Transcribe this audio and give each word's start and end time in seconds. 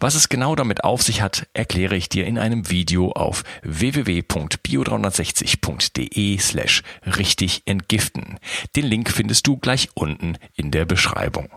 Was 0.00 0.14
es 0.14 0.28
genau 0.28 0.54
damit 0.54 0.84
auf 0.84 1.02
sich 1.02 1.22
hat, 1.22 1.48
erkläre 1.52 1.96
ich 1.96 2.08
dir 2.08 2.24
in 2.26 2.38
einem 2.38 2.70
Video 2.70 3.10
auf 3.12 3.42
www.bio360.de 3.62 6.38
slash 6.38 6.82
richtig 7.04 7.62
entgiften. 7.66 8.38
Den 8.76 8.86
Link 8.86 9.10
findest 9.10 9.44
du 9.46 9.56
gleich 9.56 9.88
unten 9.94 10.36
in 10.54 10.70
der 10.70 10.84
Beschreibung. 10.84 11.48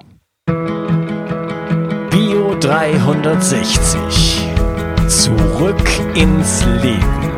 Bio 2.10 2.56
360. 2.60 4.48
Zurück 5.08 5.90
ins 6.16 6.64
Leben. 6.82 7.32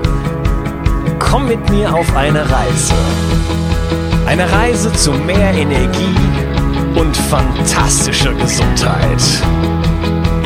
Komm 1.19 1.47
mit 1.47 1.69
mir 1.69 1.93
auf 1.93 2.15
eine 2.15 2.49
Reise. 2.49 2.93
Eine 4.25 4.49
Reise 4.51 4.91
zu 4.93 5.11
mehr 5.11 5.53
Energie 5.53 6.15
und 6.95 7.15
fantastischer 7.17 8.33
Gesundheit. 8.33 9.21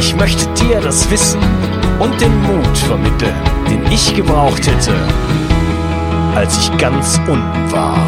Ich 0.08 0.16
möchte 0.16 0.48
dir 0.54 0.80
das 0.80 1.12
Wissen 1.12 1.42
und 2.00 2.22
den 2.22 2.34
Mut 2.44 2.78
vermitteln, 2.78 3.36
den 3.70 3.92
ich 3.92 4.16
gebraucht 4.16 4.66
hätte, 4.66 4.96
als 6.34 6.58
ich 6.58 6.78
ganz 6.78 7.18
unten 7.28 7.72
war. 7.74 8.00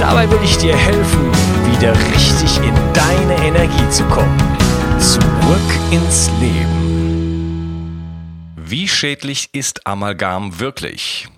Dabei 0.00 0.28
will 0.28 0.40
ich 0.42 0.58
dir 0.58 0.76
helfen, 0.76 1.30
wieder 1.70 1.92
richtig 2.12 2.56
in 2.64 2.74
deine 2.92 3.46
Energie 3.46 3.88
zu 3.90 4.02
kommen. 4.06 4.36
Zurück 4.98 5.70
ins 5.92 6.28
Leben. 6.40 7.94
Wie 8.56 8.88
schädlich 8.88 9.50
ist 9.52 9.86
Amalgam 9.86 10.58
wirklich? 10.58 11.28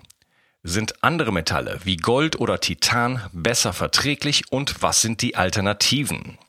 Sind 0.63 1.03
andere 1.03 1.31
Metalle 1.31 1.81
wie 1.83 1.97
Gold 1.97 2.39
oder 2.39 2.59
Titan 2.59 3.21
besser 3.31 3.73
verträglich 3.73 4.51
und 4.51 4.81
was 4.81 5.03
sind 5.03 5.21
die 5.21 5.35
Alternativen? 5.35 6.39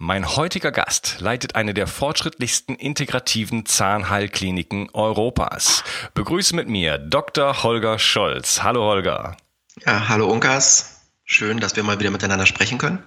Mein 0.00 0.36
heutiger 0.36 0.70
Gast 0.70 1.16
leitet 1.18 1.56
eine 1.56 1.74
der 1.74 1.88
fortschrittlichsten 1.88 2.76
integrativen 2.76 3.66
Zahnheilkliniken 3.66 4.90
Europas. 4.92 5.82
Begrüße 6.14 6.54
mit 6.54 6.68
mir 6.68 6.98
Dr. 6.98 7.64
Holger 7.64 7.98
Scholz. 7.98 8.62
Hallo 8.62 8.84
Holger. 8.84 9.36
Ja, 9.84 10.08
hallo 10.08 10.30
Unkas. 10.30 11.00
Schön, 11.24 11.58
dass 11.58 11.74
wir 11.74 11.82
mal 11.82 11.98
wieder 11.98 12.12
miteinander 12.12 12.46
sprechen 12.46 12.78
können. 12.78 13.02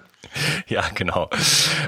Ja, 0.66 0.84
genau. 0.94 1.30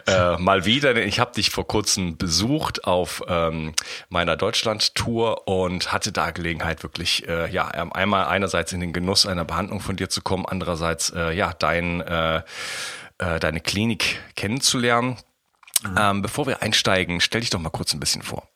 Äh, 0.06 0.38
mal 0.38 0.64
wieder, 0.64 0.94
denn 0.94 1.06
ich 1.06 1.20
habe 1.20 1.32
dich 1.32 1.50
vor 1.50 1.66
kurzem 1.66 2.16
besucht 2.16 2.84
auf 2.84 3.22
ähm, 3.28 3.74
meiner 4.08 4.36
Deutschland-Tour 4.36 5.46
und 5.46 5.92
hatte 5.92 6.12
da 6.12 6.30
Gelegenheit, 6.30 6.82
wirklich 6.82 7.28
äh, 7.28 7.50
ja 7.50 7.68
einmal 7.68 8.24
einerseits 8.24 8.72
in 8.72 8.80
den 8.80 8.94
Genuss 8.94 9.26
einer 9.26 9.44
Behandlung 9.44 9.80
von 9.80 9.96
dir 9.96 10.08
zu 10.08 10.22
kommen, 10.22 10.46
andererseits 10.46 11.10
äh, 11.10 11.32
ja 11.32 11.52
dein 11.52 12.02
äh, 13.24 13.40
deine 13.40 13.60
Klinik 13.60 14.20
kennenzulernen. 14.36 15.16
Mhm. 15.82 15.96
Ähm, 15.98 16.22
bevor 16.22 16.46
wir 16.46 16.62
einsteigen, 16.62 17.20
stell 17.20 17.40
dich 17.40 17.50
doch 17.50 17.60
mal 17.60 17.70
kurz 17.70 17.92
ein 17.92 18.00
bisschen 18.00 18.22
vor. 18.22 18.48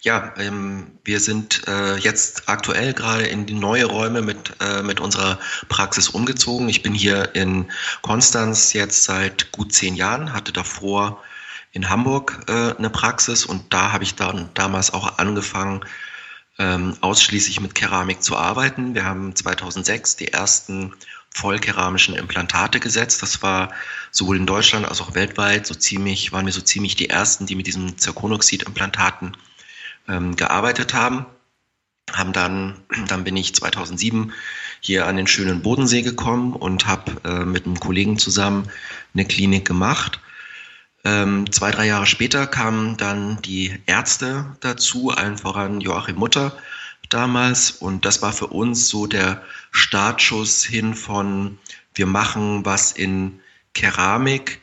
Ja, 0.00 0.34
ähm, 0.36 0.98
wir 1.04 1.18
sind 1.18 1.66
äh, 1.66 1.96
jetzt 1.96 2.48
aktuell 2.48 2.92
gerade 2.92 3.26
in 3.26 3.46
die 3.46 3.54
neue 3.54 3.86
Räume 3.86 4.20
mit, 4.20 4.54
äh, 4.60 4.82
mit 4.82 5.00
unserer 5.00 5.38
Praxis 5.68 6.10
umgezogen. 6.10 6.68
Ich 6.68 6.82
bin 6.82 6.92
hier 6.92 7.34
in 7.34 7.70
Konstanz 8.02 8.74
jetzt 8.74 9.04
seit 9.04 9.50
gut 9.50 9.72
zehn 9.72 9.94
Jahren, 9.94 10.34
hatte 10.34 10.52
davor 10.52 11.22
in 11.72 11.88
Hamburg 11.88 12.44
äh, 12.48 12.76
eine 12.76 12.90
Praxis 12.90 13.46
und 13.46 13.72
da 13.72 13.92
habe 13.92 14.04
ich 14.04 14.14
dann 14.14 14.50
damals 14.52 14.92
auch 14.92 15.18
angefangen, 15.18 15.84
ähm, 16.58 16.96
ausschließlich 17.00 17.60
mit 17.60 17.74
Keramik 17.74 18.22
zu 18.22 18.36
arbeiten. 18.36 18.94
Wir 18.94 19.06
haben 19.06 19.34
2006 19.34 20.16
die 20.16 20.28
ersten 20.28 20.92
vollkeramischen 21.34 22.14
Implantate 22.14 22.80
gesetzt. 22.80 23.20
Das 23.22 23.42
war 23.42 23.72
sowohl 24.10 24.36
in 24.36 24.46
Deutschland 24.46 24.86
als 24.86 25.00
auch 25.00 25.14
weltweit 25.14 25.66
so 25.66 25.74
ziemlich, 25.74 26.32
waren 26.32 26.46
wir 26.46 26.52
so 26.52 26.60
ziemlich 26.60 26.96
die 26.96 27.10
ersten, 27.10 27.46
die 27.46 27.56
mit 27.56 27.66
diesen 27.66 27.98
Zirkonoxid-Implantaten 27.98 29.36
ähm, 30.08 30.36
gearbeitet 30.36 30.94
haben. 30.94 31.26
Haben 32.12 32.32
dann, 32.32 32.80
dann 33.08 33.24
bin 33.24 33.36
ich 33.36 33.54
2007 33.54 34.32
hier 34.80 35.06
an 35.06 35.16
den 35.16 35.26
schönen 35.26 35.62
Bodensee 35.62 36.02
gekommen 36.02 36.54
und 36.54 36.86
habe 36.86 37.20
äh, 37.24 37.44
mit 37.44 37.66
einem 37.66 37.80
Kollegen 37.80 38.18
zusammen 38.18 38.70
eine 39.12 39.24
Klinik 39.24 39.66
gemacht. 39.66 40.20
Ähm, 41.04 41.50
zwei, 41.52 41.70
drei 41.70 41.86
Jahre 41.86 42.06
später 42.06 42.46
kamen 42.46 42.96
dann 42.96 43.42
die 43.42 43.78
Ärzte 43.86 44.56
dazu, 44.60 45.10
allen 45.10 45.36
voran 45.36 45.80
Joachim 45.80 46.16
Mutter, 46.16 46.56
damals. 47.08 47.70
Und 47.70 48.04
das 48.04 48.22
war 48.22 48.32
für 48.32 48.48
uns 48.48 48.88
so 48.88 49.06
der 49.06 49.42
Startschuss 49.70 50.64
hin 50.64 50.94
von, 50.94 51.58
wir 51.94 52.06
machen 52.06 52.64
was 52.64 52.92
in 52.92 53.40
Keramik 53.74 54.60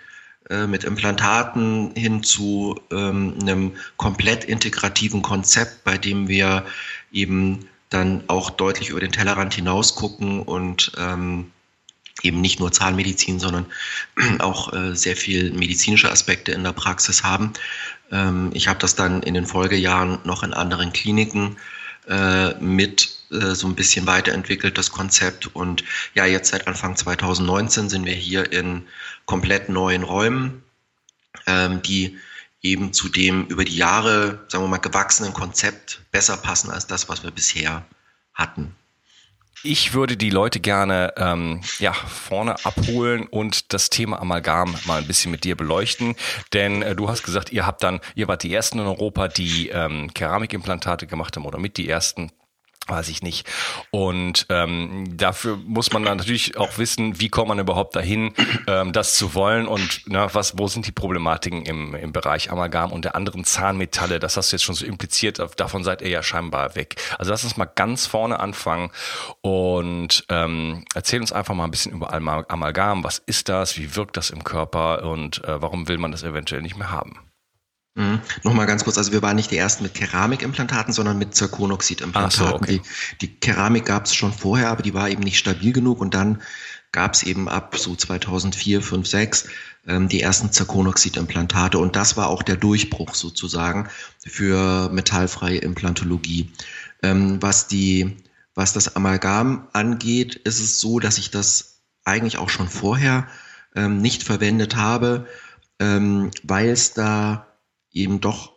äh, 0.49 0.67
mit 0.67 0.83
Implantaten 0.83 1.91
hin 1.95 2.23
zu 2.23 2.79
ähm, 2.91 3.35
einem 3.41 3.73
komplett 3.97 4.43
integrativen 4.43 5.21
Konzept, 5.21 5.83
bei 5.83 5.97
dem 5.97 6.27
wir 6.27 6.65
eben 7.11 7.67
dann 7.89 8.23
auch 8.27 8.49
deutlich 8.49 8.89
über 8.89 8.99
den 8.99 9.11
Tellerrand 9.11 9.53
hinaus 9.53 9.95
gucken 9.95 10.41
und 10.41 10.93
ähm, 10.97 11.51
eben 12.23 12.41
nicht 12.41 12.59
nur 12.59 12.71
Zahnmedizin, 12.71 13.39
sondern 13.39 13.65
auch 14.39 14.73
äh, 14.73 14.95
sehr 14.95 15.15
viel 15.15 15.51
medizinische 15.51 16.11
Aspekte 16.11 16.51
in 16.51 16.63
der 16.63 16.71
Praxis 16.71 17.23
haben. 17.23 17.53
Ähm, 18.11 18.51
ich 18.53 18.67
habe 18.67 18.79
das 18.79 18.95
dann 18.95 19.23
in 19.23 19.33
den 19.33 19.45
Folgejahren 19.45 20.19
noch 20.23 20.43
in 20.43 20.53
anderen 20.53 20.93
Kliniken 20.93 21.57
äh, 22.11 22.55
mit 22.59 23.09
äh, 23.31 23.55
so 23.55 23.67
ein 23.67 23.75
bisschen 23.75 24.05
weiterentwickelt, 24.05 24.77
das 24.77 24.91
Konzept. 24.91 25.55
Und 25.55 25.85
ja, 26.13 26.25
jetzt 26.25 26.49
seit 26.49 26.67
Anfang 26.67 26.97
2019 26.97 27.89
sind 27.89 28.05
wir 28.05 28.13
hier 28.13 28.51
in 28.51 28.83
komplett 29.25 29.69
neuen 29.69 30.03
Räumen, 30.03 30.61
ähm, 31.47 31.81
die 31.81 32.17
eben 32.61 32.91
zu 32.91 33.07
dem 33.07 33.45
über 33.47 33.63
die 33.63 33.77
Jahre, 33.77 34.45
sagen 34.49 34.65
wir 34.65 34.67
mal, 34.67 34.77
gewachsenen 34.77 35.33
Konzept 35.33 36.01
besser 36.11 36.35
passen 36.35 36.69
als 36.69 36.85
das, 36.85 37.07
was 37.07 37.23
wir 37.23 37.31
bisher 37.31 37.85
hatten. 38.33 38.75
Ich 39.63 39.93
würde 39.93 40.17
die 40.17 40.31
Leute 40.31 40.59
gerne 40.59 41.13
ähm, 41.17 41.61
ja, 41.77 41.93
vorne 41.93 42.55
abholen 42.65 43.27
und 43.27 43.73
das 43.73 43.91
Thema 43.91 44.19
Amalgam 44.19 44.75
mal 44.85 44.99
ein 44.99 45.07
bisschen 45.07 45.31
mit 45.31 45.43
dir 45.43 45.55
beleuchten. 45.55 46.15
Denn 46.53 46.81
äh, 46.81 46.95
du 46.95 47.09
hast 47.09 47.21
gesagt, 47.21 47.51
ihr 47.51 47.67
habt 47.67 47.83
dann, 47.83 47.99
ihr 48.15 48.27
wart 48.27 48.41
die 48.41 48.53
ersten 48.53 48.79
in 48.79 48.85
Europa, 48.85 49.27
die 49.27 49.69
ähm, 49.69 50.11
Keramikimplantate 50.13 51.05
gemacht 51.05 51.35
haben 51.35 51.45
oder 51.45 51.59
mit 51.59 51.77
die 51.77 51.87
ersten 51.87 52.31
weiß 52.87 53.09
ich 53.09 53.21
nicht. 53.21 53.47
Und 53.91 54.47
ähm, 54.49 55.15
dafür 55.15 55.57
muss 55.57 55.91
man 55.93 56.03
natürlich 56.03 56.57
auch 56.57 56.77
wissen, 56.77 57.19
wie 57.19 57.29
kommt 57.29 57.49
man 57.49 57.59
überhaupt 57.59 57.95
dahin, 57.95 58.33
ähm, 58.67 58.91
das 58.91 59.15
zu 59.15 59.35
wollen 59.35 59.67
und 59.67 60.01
na, 60.07 60.33
was, 60.33 60.57
wo 60.57 60.67
sind 60.67 60.87
die 60.87 60.91
Problematiken 60.91 61.63
im, 61.63 61.95
im 61.95 62.11
Bereich 62.11 62.51
Amalgam 62.51 62.91
und 62.91 63.05
der 63.05 63.15
anderen 63.15 63.43
Zahnmetalle. 63.43 64.19
Das 64.19 64.35
hast 64.35 64.51
du 64.51 64.55
jetzt 64.55 64.63
schon 64.63 64.75
so 64.75 64.85
impliziert, 64.85 65.39
davon 65.57 65.83
seid 65.83 66.01
ihr 66.01 66.09
ja 66.09 66.23
scheinbar 66.23 66.75
weg. 66.75 66.95
Also 67.17 67.31
lass 67.31 67.43
uns 67.43 67.57
mal 67.57 67.65
ganz 67.65 68.07
vorne 68.07 68.39
anfangen 68.39 68.91
und 69.41 70.25
ähm, 70.29 70.85
erzähl 70.95 71.21
uns 71.21 71.31
einfach 71.31 71.53
mal 71.53 71.65
ein 71.65 71.71
bisschen 71.71 71.93
über 71.93 72.13
Amalgam. 72.13 73.03
Was 73.03 73.19
ist 73.19 73.49
das? 73.49 73.77
Wie 73.77 73.95
wirkt 73.95 74.17
das 74.17 74.31
im 74.31 74.43
Körper 74.43 75.03
und 75.03 75.43
äh, 75.43 75.61
warum 75.61 75.87
will 75.87 75.97
man 75.97 76.11
das 76.11 76.23
eventuell 76.23 76.61
nicht 76.61 76.77
mehr 76.77 76.91
haben? 76.91 77.30
Mhm. 77.95 78.21
Nochmal 78.43 78.67
ganz 78.67 78.83
kurz, 78.85 78.97
also 78.97 79.11
wir 79.11 79.21
waren 79.21 79.35
nicht 79.35 79.51
die 79.51 79.57
ersten 79.57 79.83
mit 79.83 79.93
Keramikimplantaten, 79.93 80.93
sondern 80.93 81.17
mit 81.17 81.35
Zirkonoxidimplantaten. 81.35 82.47
So, 82.47 82.55
okay. 82.55 82.81
die, 83.19 83.27
die 83.27 83.35
Keramik 83.39 83.85
gab 83.85 84.05
es 84.05 84.15
schon 84.15 84.31
vorher, 84.31 84.69
aber 84.69 84.81
die 84.81 84.93
war 84.93 85.09
eben 85.09 85.23
nicht 85.23 85.37
stabil 85.37 85.73
genug 85.73 85.99
und 85.99 86.13
dann 86.13 86.41
gab 86.93 87.13
es 87.13 87.23
eben 87.23 87.49
ab 87.49 87.77
so 87.77 87.95
2004, 87.95 88.81
5, 88.81 89.07
6 89.07 89.49
ähm, 89.87 90.07
die 90.07 90.21
ersten 90.21 90.51
Zirkonoxidimplantate 90.51 91.77
und 91.77 91.95
das 91.95 92.15
war 92.15 92.27
auch 92.27 92.43
der 92.43 92.55
Durchbruch 92.55 93.15
sozusagen 93.15 93.89
für 94.25 94.89
metallfreie 94.89 95.57
Implantologie. 95.57 96.51
Ähm, 97.03 97.41
was 97.41 97.67
die, 97.67 98.17
was 98.55 98.73
das 98.73 98.95
Amalgam 98.95 99.67
angeht, 99.73 100.35
ist 100.35 100.59
es 100.59 100.79
so, 100.79 100.99
dass 100.99 101.17
ich 101.17 101.31
das 101.31 101.81
eigentlich 102.05 102.37
auch 102.37 102.49
schon 102.49 102.67
vorher 102.67 103.27
ähm, 103.75 103.97
nicht 104.01 104.23
verwendet 104.23 104.75
habe, 104.75 105.27
ähm, 105.79 106.31
weil 106.43 106.69
es 106.69 106.93
da 106.93 107.47
eben 107.91 108.21
doch 108.21 108.53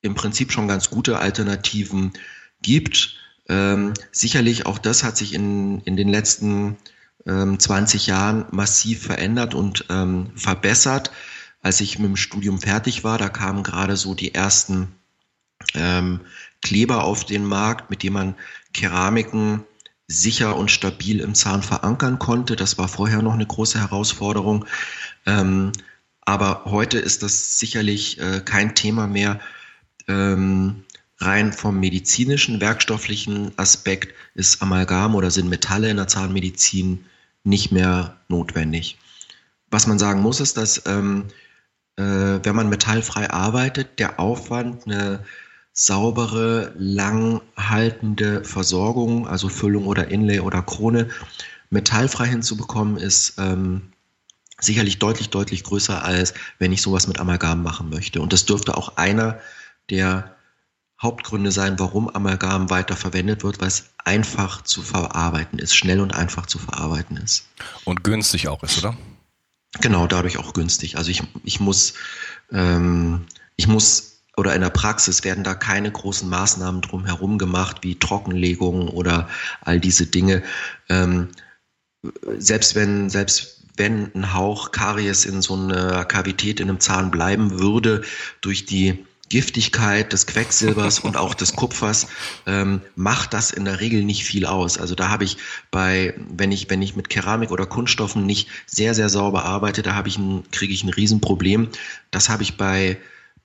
im 0.00 0.14
Prinzip 0.14 0.52
schon 0.52 0.68
ganz 0.68 0.90
gute 0.90 1.18
Alternativen 1.18 2.12
gibt. 2.60 3.16
Ähm, 3.48 3.94
sicherlich 4.10 4.66
auch 4.66 4.78
das 4.78 5.04
hat 5.04 5.16
sich 5.16 5.34
in, 5.34 5.80
in 5.80 5.96
den 5.96 6.08
letzten 6.08 6.76
ähm, 7.26 7.58
20 7.58 8.06
Jahren 8.06 8.46
massiv 8.50 9.02
verändert 9.02 9.54
und 9.54 9.86
ähm, 9.90 10.32
verbessert. 10.36 11.12
als 11.60 11.80
ich 11.80 11.98
mit 11.98 12.08
dem 12.08 12.16
Studium 12.16 12.60
fertig 12.60 13.04
war, 13.04 13.18
da 13.18 13.28
kamen 13.28 13.62
gerade 13.62 13.96
so 13.96 14.14
die 14.14 14.34
ersten 14.34 14.94
ähm, 15.74 16.20
Kleber 16.60 17.04
auf 17.04 17.24
den 17.24 17.44
Markt, 17.44 17.90
mit 17.90 18.02
dem 18.02 18.14
man 18.14 18.34
Keramiken 18.72 19.64
sicher 20.08 20.56
und 20.56 20.70
stabil 20.70 21.20
im 21.20 21.34
Zahn 21.34 21.62
verankern 21.62 22.18
konnte. 22.18 22.56
Das 22.56 22.78
war 22.78 22.88
vorher 22.88 23.22
noch 23.22 23.34
eine 23.34 23.46
große 23.46 23.80
Herausforderung. 23.80 24.66
Ähm, 25.26 25.72
aber 26.22 26.62
heute 26.66 26.98
ist 26.98 27.22
das 27.22 27.58
sicherlich 27.58 28.20
äh, 28.20 28.40
kein 28.44 28.74
Thema 28.74 29.06
mehr. 29.06 29.40
Ähm, 30.08 30.84
rein 31.18 31.52
vom 31.52 31.78
medizinischen, 31.78 32.60
werkstofflichen 32.60 33.52
Aspekt 33.56 34.14
ist 34.34 34.62
Amalgam 34.62 35.14
oder 35.14 35.30
sind 35.30 35.48
Metalle 35.48 35.90
in 35.90 35.96
der 35.96 36.08
Zahnmedizin 36.08 37.04
nicht 37.44 37.72
mehr 37.72 38.16
notwendig. 38.28 38.98
Was 39.70 39.86
man 39.86 39.98
sagen 39.98 40.20
muss, 40.20 40.40
ist, 40.40 40.56
dass 40.56 40.82
ähm, 40.86 41.26
äh, 41.96 42.02
wenn 42.02 42.56
man 42.56 42.68
metallfrei 42.68 43.30
arbeitet, 43.30 43.98
der 43.98 44.20
Aufwand, 44.20 44.86
eine 44.86 45.24
saubere, 45.72 46.72
langhaltende 46.76 48.44
Versorgung, 48.44 49.26
also 49.26 49.48
Füllung 49.48 49.86
oder 49.86 50.08
Inlay 50.08 50.40
oder 50.40 50.62
Krone, 50.62 51.08
metallfrei 51.70 52.26
hinzubekommen, 52.26 52.96
ist 52.96 53.34
ähm, 53.38 53.92
sicherlich 54.60 54.98
deutlich, 54.98 55.30
deutlich 55.30 55.64
größer, 55.64 56.04
als 56.04 56.34
wenn 56.58 56.72
ich 56.72 56.82
sowas 56.82 57.06
mit 57.06 57.18
Amalgam 57.18 57.62
machen 57.62 57.90
möchte. 57.90 58.20
Und 58.20 58.32
das 58.32 58.44
dürfte 58.44 58.76
auch 58.76 58.96
einer 58.96 59.40
der 59.90 60.36
Hauptgründe 61.00 61.50
sein, 61.50 61.78
warum 61.78 62.08
Amalgam 62.08 62.70
weiter 62.70 62.96
verwendet 62.96 63.42
wird, 63.42 63.60
weil 63.60 63.68
es 63.68 63.90
einfach 64.04 64.62
zu 64.62 64.82
verarbeiten 64.82 65.58
ist, 65.58 65.74
schnell 65.74 66.00
und 66.00 66.14
einfach 66.14 66.46
zu 66.46 66.58
verarbeiten 66.58 67.16
ist. 67.16 67.48
Und 67.84 68.04
günstig 68.04 68.48
auch 68.48 68.62
ist, 68.62 68.78
oder? 68.78 68.96
Genau, 69.80 70.06
dadurch 70.06 70.38
auch 70.38 70.52
günstig. 70.52 70.96
Also 70.96 71.10
ich, 71.10 71.22
ich 71.44 71.58
muss, 71.58 71.94
ähm, 72.52 73.26
ich 73.56 73.66
muss 73.66 74.12
oder 74.36 74.54
in 74.54 74.62
der 74.62 74.70
Praxis 74.70 75.24
werden 75.24 75.44
da 75.44 75.54
keine 75.54 75.90
großen 75.90 76.28
Maßnahmen 76.28 76.80
drum 76.80 77.04
herum 77.04 77.36
gemacht, 77.36 77.78
wie 77.82 77.98
Trockenlegung 77.98 78.88
oder 78.88 79.28
all 79.60 79.78
diese 79.78 80.06
Dinge. 80.06 80.42
Ähm, 80.88 81.28
selbst 82.38 82.74
wenn, 82.74 83.10
selbst 83.10 83.61
wenn 83.82 84.14
ein 84.14 84.32
Hauch 84.32 84.70
Karies 84.70 85.24
in 85.24 85.42
so 85.42 85.54
einer 85.54 86.04
Kavität 86.04 86.60
in 86.60 86.68
einem 86.68 86.78
Zahn 86.78 87.10
bleiben 87.10 87.58
würde, 87.58 88.02
durch 88.40 88.64
die 88.64 89.04
Giftigkeit 89.28 90.12
des 90.12 90.26
Quecksilbers 90.26 91.00
und 91.00 91.16
auch 91.16 91.34
des 91.34 91.56
Kupfers 91.56 92.06
ähm, 92.46 92.80
macht 92.94 93.34
das 93.34 93.50
in 93.50 93.64
der 93.64 93.80
Regel 93.80 94.04
nicht 94.04 94.22
viel 94.24 94.46
aus. 94.46 94.78
Also 94.78 94.94
da 94.94 95.08
habe 95.08 95.24
ich 95.24 95.36
bei, 95.72 96.14
wenn 96.28 96.52
ich, 96.52 96.70
wenn 96.70 96.80
ich 96.80 96.94
mit 96.94 97.08
Keramik 97.08 97.50
oder 97.50 97.66
Kunststoffen 97.66 98.24
nicht 98.24 98.48
sehr, 98.66 98.94
sehr 98.94 99.08
sauber 99.08 99.44
arbeite, 99.44 99.82
da 99.82 99.96
habe 99.96 100.06
ich 100.06 100.16
ein, 100.16 100.44
kriege 100.52 100.72
ich 100.72 100.84
ein 100.84 100.90
Riesenproblem. 100.90 101.68
Das 102.12 102.28
habe 102.28 102.44
ich 102.44 102.56
bei 102.56 102.98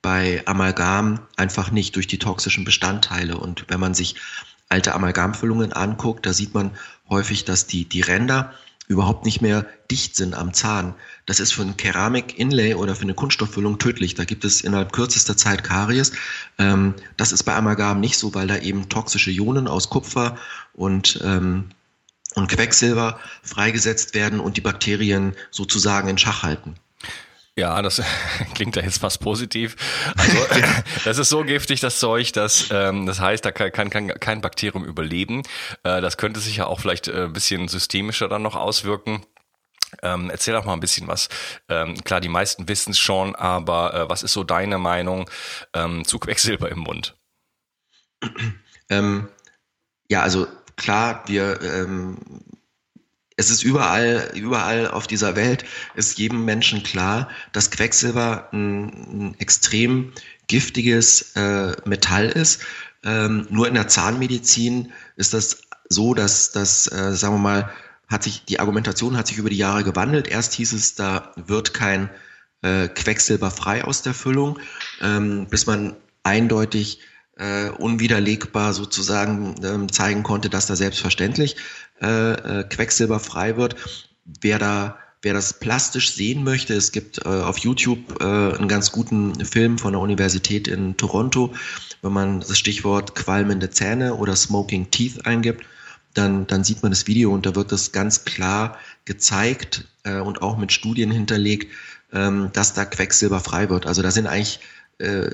bei 0.03 0.43
Amalgam 0.45 1.19
einfach 1.37 1.71
nicht 1.71 1.95
durch 1.95 2.05
die 2.05 2.19
toxischen 2.19 2.63
Bestandteile. 2.63 3.37
Und 3.37 3.65
wenn 3.67 3.79
man 3.79 3.95
sich 3.95 4.15
alte 4.69 4.93
Amalgamfüllungen 4.93 5.73
anguckt, 5.73 6.25
da 6.25 6.33
sieht 6.33 6.53
man 6.53 6.71
häufig, 7.09 7.45
dass 7.45 7.65
die, 7.65 7.85
die 7.85 8.01
Ränder 8.01 8.53
überhaupt 8.87 9.25
nicht 9.25 9.41
mehr 9.41 9.65
dicht 9.91 10.15
sind 10.15 10.33
am 10.33 10.53
Zahn. 10.53 10.95
Das 11.25 11.39
ist 11.39 11.53
für 11.53 11.61
ein 11.61 11.77
Keramik-Inlay 11.77 12.75
oder 12.75 12.95
für 12.95 13.03
eine 13.03 13.13
Kunststofffüllung 13.13 13.79
tödlich. 13.79 14.15
Da 14.15 14.23
gibt 14.23 14.45
es 14.45 14.61
innerhalb 14.61 14.93
kürzester 14.93 15.35
Zeit 15.35 15.63
Karies. 15.63 16.13
Ähm, 16.57 16.93
das 17.17 17.31
ist 17.31 17.43
bei 17.43 17.55
Amalgam 17.55 17.99
nicht 17.99 18.17
so, 18.17 18.33
weil 18.33 18.47
da 18.47 18.57
eben 18.57 18.89
toxische 18.89 19.31
Ionen 19.31 19.67
aus 19.67 19.89
Kupfer 19.89 20.37
und 20.73 21.19
ähm, 21.23 21.65
und 22.35 22.49
Quecksilber 22.49 23.19
freigesetzt 23.41 24.13
werden 24.13 24.39
und 24.39 24.57
die 24.57 24.61
Bakterien 24.61 25.33
sozusagen 25.49 26.07
in 26.07 26.19
Schach 26.19 26.43
halten. 26.43 26.75
Ja, 27.57 27.81
das 27.81 28.01
klingt 28.53 28.75
ja 28.75 28.83
jetzt 28.83 28.99
fast 28.99 29.19
positiv. 29.19 29.75
Also 30.15 30.37
das 31.05 31.17
ist 31.17 31.29
so 31.29 31.43
giftig, 31.43 31.79
das 31.81 31.99
Zeug, 31.99 32.31
dass 32.33 32.69
ähm, 32.71 33.05
das 33.07 33.19
heißt, 33.19 33.43
da 33.43 33.51
kann, 33.51 33.71
kann, 33.71 33.89
kann 33.89 34.19
kein 34.19 34.41
Bakterium 34.41 34.85
überleben. 34.85 35.41
Äh, 35.83 35.99
das 36.01 36.17
könnte 36.17 36.39
sich 36.39 36.57
ja 36.57 36.67
auch 36.67 36.79
vielleicht 36.79 37.07
äh, 37.07 37.25
ein 37.25 37.33
bisschen 37.33 37.67
systemischer 37.67 38.29
dann 38.29 38.43
noch 38.43 38.55
auswirken. 38.55 39.25
Ähm, 40.03 40.29
erzähl 40.29 40.53
doch 40.53 40.65
mal 40.65 40.73
ein 40.73 40.81
bisschen 40.81 41.07
was. 41.07 41.29
Ähm, 41.69 41.95
klar, 42.03 42.21
die 42.21 42.29
meisten 42.29 42.67
wissen 42.67 42.91
es 42.91 42.99
schon, 42.99 43.35
aber 43.35 43.93
äh, 43.93 44.09
was 44.09 44.21
ist 44.21 44.33
so 44.33 44.43
deine 44.43 44.77
Meinung 44.77 45.29
ähm, 45.73 46.05
zu 46.05 46.19
Quecksilber 46.19 46.69
im 46.69 46.79
Mund? 46.79 47.15
Ähm, 48.89 49.29
ja, 50.09 50.21
also 50.21 50.47
klar, 50.75 51.23
wir 51.27 51.61
ähm, 51.61 52.17
es 53.37 53.51
ist 53.51 53.63
überall, 53.63 54.31
überall 54.33 54.87
auf 54.89 55.05
dieser 55.05 55.35
Welt, 55.35 55.63
ist 55.95 56.17
jedem 56.17 56.43
Menschen 56.43 56.83
klar, 56.83 57.29
dass 57.51 57.71
Quecksilber 57.71 58.49
ein, 58.51 58.87
ein 58.87 59.35
extrem 59.39 60.11
giftiges 60.47 61.35
äh, 61.35 61.73
Metall 61.85 62.25
ist. 62.25 62.61
Ähm, 63.03 63.47
nur 63.51 63.67
in 63.67 63.75
der 63.75 63.87
Zahnmedizin 63.87 64.91
ist 65.15 65.35
das 65.35 65.61
so, 65.87 66.15
dass 66.15 66.51
das, 66.51 66.91
äh, 66.91 67.15
sagen 67.15 67.35
wir 67.35 67.39
mal, 67.39 67.71
hat 68.07 68.23
sich, 68.23 68.43
die 68.45 68.59
Argumentation 68.59 69.17
hat 69.17 69.27
sich 69.27 69.37
über 69.37 69.51
die 69.51 69.57
Jahre 69.57 69.83
gewandelt. 69.83 70.27
Erst 70.27 70.53
hieß 70.53 70.73
es, 70.73 70.95
da 70.95 71.31
wird 71.35 71.75
kein 71.75 72.09
äh, 72.63 72.87
Quecksilber 72.87 73.51
frei 73.51 73.83
aus 73.83 74.01
der 74.01 74.15
Füllung, 74.15 74.59
ähm, 74.99 75.45
bis 75.47 75.67
man 75.67 75.95
eindeutig 76.23 76.99
äh, 77.37 77.69
unwiderlegbar 77.69 78.73
sozusagen 78.73 79.55
ähm, 79.63 79.91
zeigen 79.91 80.23
konnte, 80.23 80.49
dass 80.49 80.67
da 80.67 80.75
selbstverständlich 80.75 81.55
äh, 82.01 82.33
äh, 82.33 82.63
quecksilberfrei 82.63 83.57
wird. 83.57 83.75
Wer 84.41 84.59
da 84.59 84.97
Wer 85.23 85.33
das 85.33 85.53
plastisch 85.53 86.13
sehen 86.13 86.43
möchte, 86.43 86.75
es 86.75 86.91
gibt 86.91 87.25
äh, 87.25 87.27
auf 87.27 87.57
YouTube 87.57 88.21
äh, 88.21 88.23
einen 88.23 88.67
ganz 88.67 88.91
guten 88.91 89.43
Film 89.43 89.79
von 89.79 89.93
der 89.93 90.01
Universität 90.01 90.67
in 90.67 90.95
Toronto. 90.95 91.55
Wenn 92.03 92.13
man 92.13 92.41
das 92.41 92.57
Stichwort 92.57 93.15
qualmende 93.15 93.71
Zähne 93.71 94.13
oder 94.13 94.35
Smoking 94.35 94.91
Teeth 94.91 95.25
eingibt, 95.25 95.65
dann, 96.13 96.45
dann 96.45 96.63
sieht 96.63 96.83
man 96.83 96.91
das 96.91 97.07
Video 97.07 97.33
und 97.33 97.47
da 97.47 97.55
wird 97.55 97.71
das 97.71 97.91
ganz 97.91 98.25
klar 98.25 98.77
gezeigt 99.05 99.85
äh, 100.03 100.19
und 100.19 100.43
auch 100.43 100.55
mit 100.57 100.71
Studien 100.71 101.09
hinterlegt, 101.09 101.73
ähm, 102.13 102.51
dass 102.53 102.73
da 102.73 102.85
Quecksilber 102.85 103.39
frei 103.39 103.69
wird. 103.69 103.87
Also 103.87 104.03
da 104.03 104.11
sind 104.11 104.27
eigentlich 104.27 104.59
äh, 104.99 105.29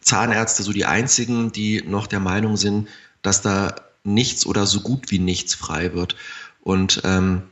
Zahnärzte 0.00 0.62
so 0.62 0.72
die 0.72 0.84
einzigen, 0.84 1.52
die 1.52 1.82
noch 1.86 2.06
der 2.06 2.20
Meinung 2.20 2.56
sind, 2.56 2.88
dass 3.22 3.42
da 3.42 3.74
nichts 4.04 4.46
oder 4.46 4.66
so 4.66 4.80
gut 4.80 5.10
wie 5.10 5.18
nichts 5.18 5.54
frei 5.54 5.94
wird. 5.94 6.16
Und 6.60 7.00
ähm, 7.04 7.42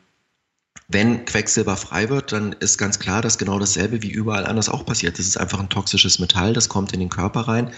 wenn 0.88 1.24
Quecksilber 1.24 1.76
frei 1.76 2.08
wird, 2.08 2.32
dann 2.32 2.52
ist 2.52 2.78
ganz 2.78 2.98
klar, 2.98 3.22
dass 3.22 3.38
genau 3.38 3.58
dasselbe 3.58 4.02
wie 4.02 4.10
überall 4.10 4.46
anders 4.46 4.68
auch 4.68 4.84
passiert. 4.84 5.18
Das 5.18 5.26
ist 5.26 5.36
einfach 5.36 5.60
ein 5.60 5.68
toxisches 5.68 6.18
Metall, 6.18 6.52
das 6.52 6.68
kommt 6.68 6.92
in 6.92 7.00
den 7.00 7.08
Körper 7.08 7.42
rein. 7.42 7.72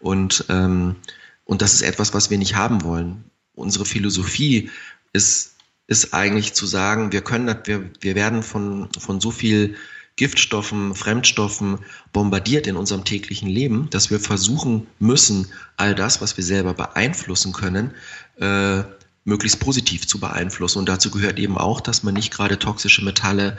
Und, 0.00 0.44
ähm, 0.48 0.96
und 1.44 1.62
das 1.62 1.74
ist 1.74 1.82
etwas, 1.82 2.14
was 2.14 2.30
wir 2.30 2.38
nicht 2.38 2.54
haben 2.54 2.82
wollen. 2.84 3.24
Unsere 3.54 3.84
Philosophie 3.84 4.70
ist, 5.12 5.56
ist 5.86 6.14
eigentlich 6.14 6.54
zu 6.54 6.66
sagen, 6.66 7.12
wir 7.12 7.22
können, 7.22 7.56
wir, 7.64 7.90
wir 8.00 8.14
werden 8.14 8.42
von, 8.42 8.88
von 8.98 9.20
so 9.20 9.30
viel 9.30 9.76
Giftstoffen, 10.16 10.94
Fremdstoffen 10.94 11.78
bombardiert 12.12 12.66
in 12.66 12.76
unserem 12.76 13.04
täglichen 13.04 13.48
Leben, 13.48 13.88
dass 13.90 14.10
wir 14.10 14.20
versuchen 14.20 14.86
müssen, 14.98 15.48
all 15.76 15.94
das, 15.94 16.20
was 16.20 16.36
wir 16.36 16.44
selber 16.44 16.74
beeinflussen 16.74 17.52
können, 17.52 17.92
äh, 18.38 18.82
möglichst 19.24 19.60
positiv 19.60 20.06
zu 20.06 20.20
beeinflussen. 20.20 20.78
Und 20.78 20.88
dazu 20.88 21.10
gehört 21.10 21.38
eben 21.38 21.56
auch, 21.56 21.80
dass 21.80 22.02
man 22.02 22.14
nicht 22.14 22.32
gerade 22.32 22.58
toxische 22.58 23.04
Metalle 23.04 23.58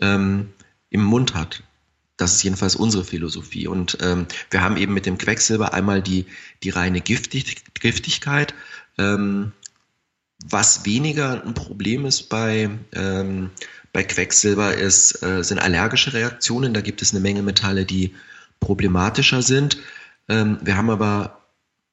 ähm, 0.00 0.48
im 0.90 1.02
Mund 1.02 1.34
hat. 1.34 1.62
Das 2.16 2.34
ist 2.34 2.42
jedenfalls 2.42 2.76
unsere 2.76 3.04
Philosophie. 3.04 3.66
Und 3.66 3.98
ähm, 4.00 4.26
wir 4.50 4.62
haben 4.62 4.76
eben 4.76 4.94
mit 4.94 5.06
dem 5.06 5.18
Quecksilber 5.18 5.72
einmal 5.72 6.02
die, 6.02 6.26
die 6.62 6.70
reine 6.70 7.00
Giftig 7.00 7.62
Giftigkeit, 7.74 8.54
ähm, 8.98 9.52
was 10.44 10.84
weniger 10.84 11.44
ein 11.44 11.54
Problem 11.54 12.04
ist 12.04 12.28
bei, 12.28 12.70
ähm, 12.92 13.50
bei 13.92 14.04
Quecksilber 14.04 14.74
ist, 14.74 15.22
äh, 15.22 15.44
sind 15.44 15.58
allergische 15.58 16.12
Reaktionen. 16.12 16.74
Da 16.74 16.80
gibt 16.80 17.02
es 17.02 17.12
eine 17.12 17.20
Menge 17.20 17.42
Metalle, 17.42 17.84
die 17.84 18.14
problematischer 18.60 19.42
sind. 19.42 19.78
Ähm, 20.28 20.58
wir 20.62 20.76
haben 20.76 20.90
aber 20.90 21.38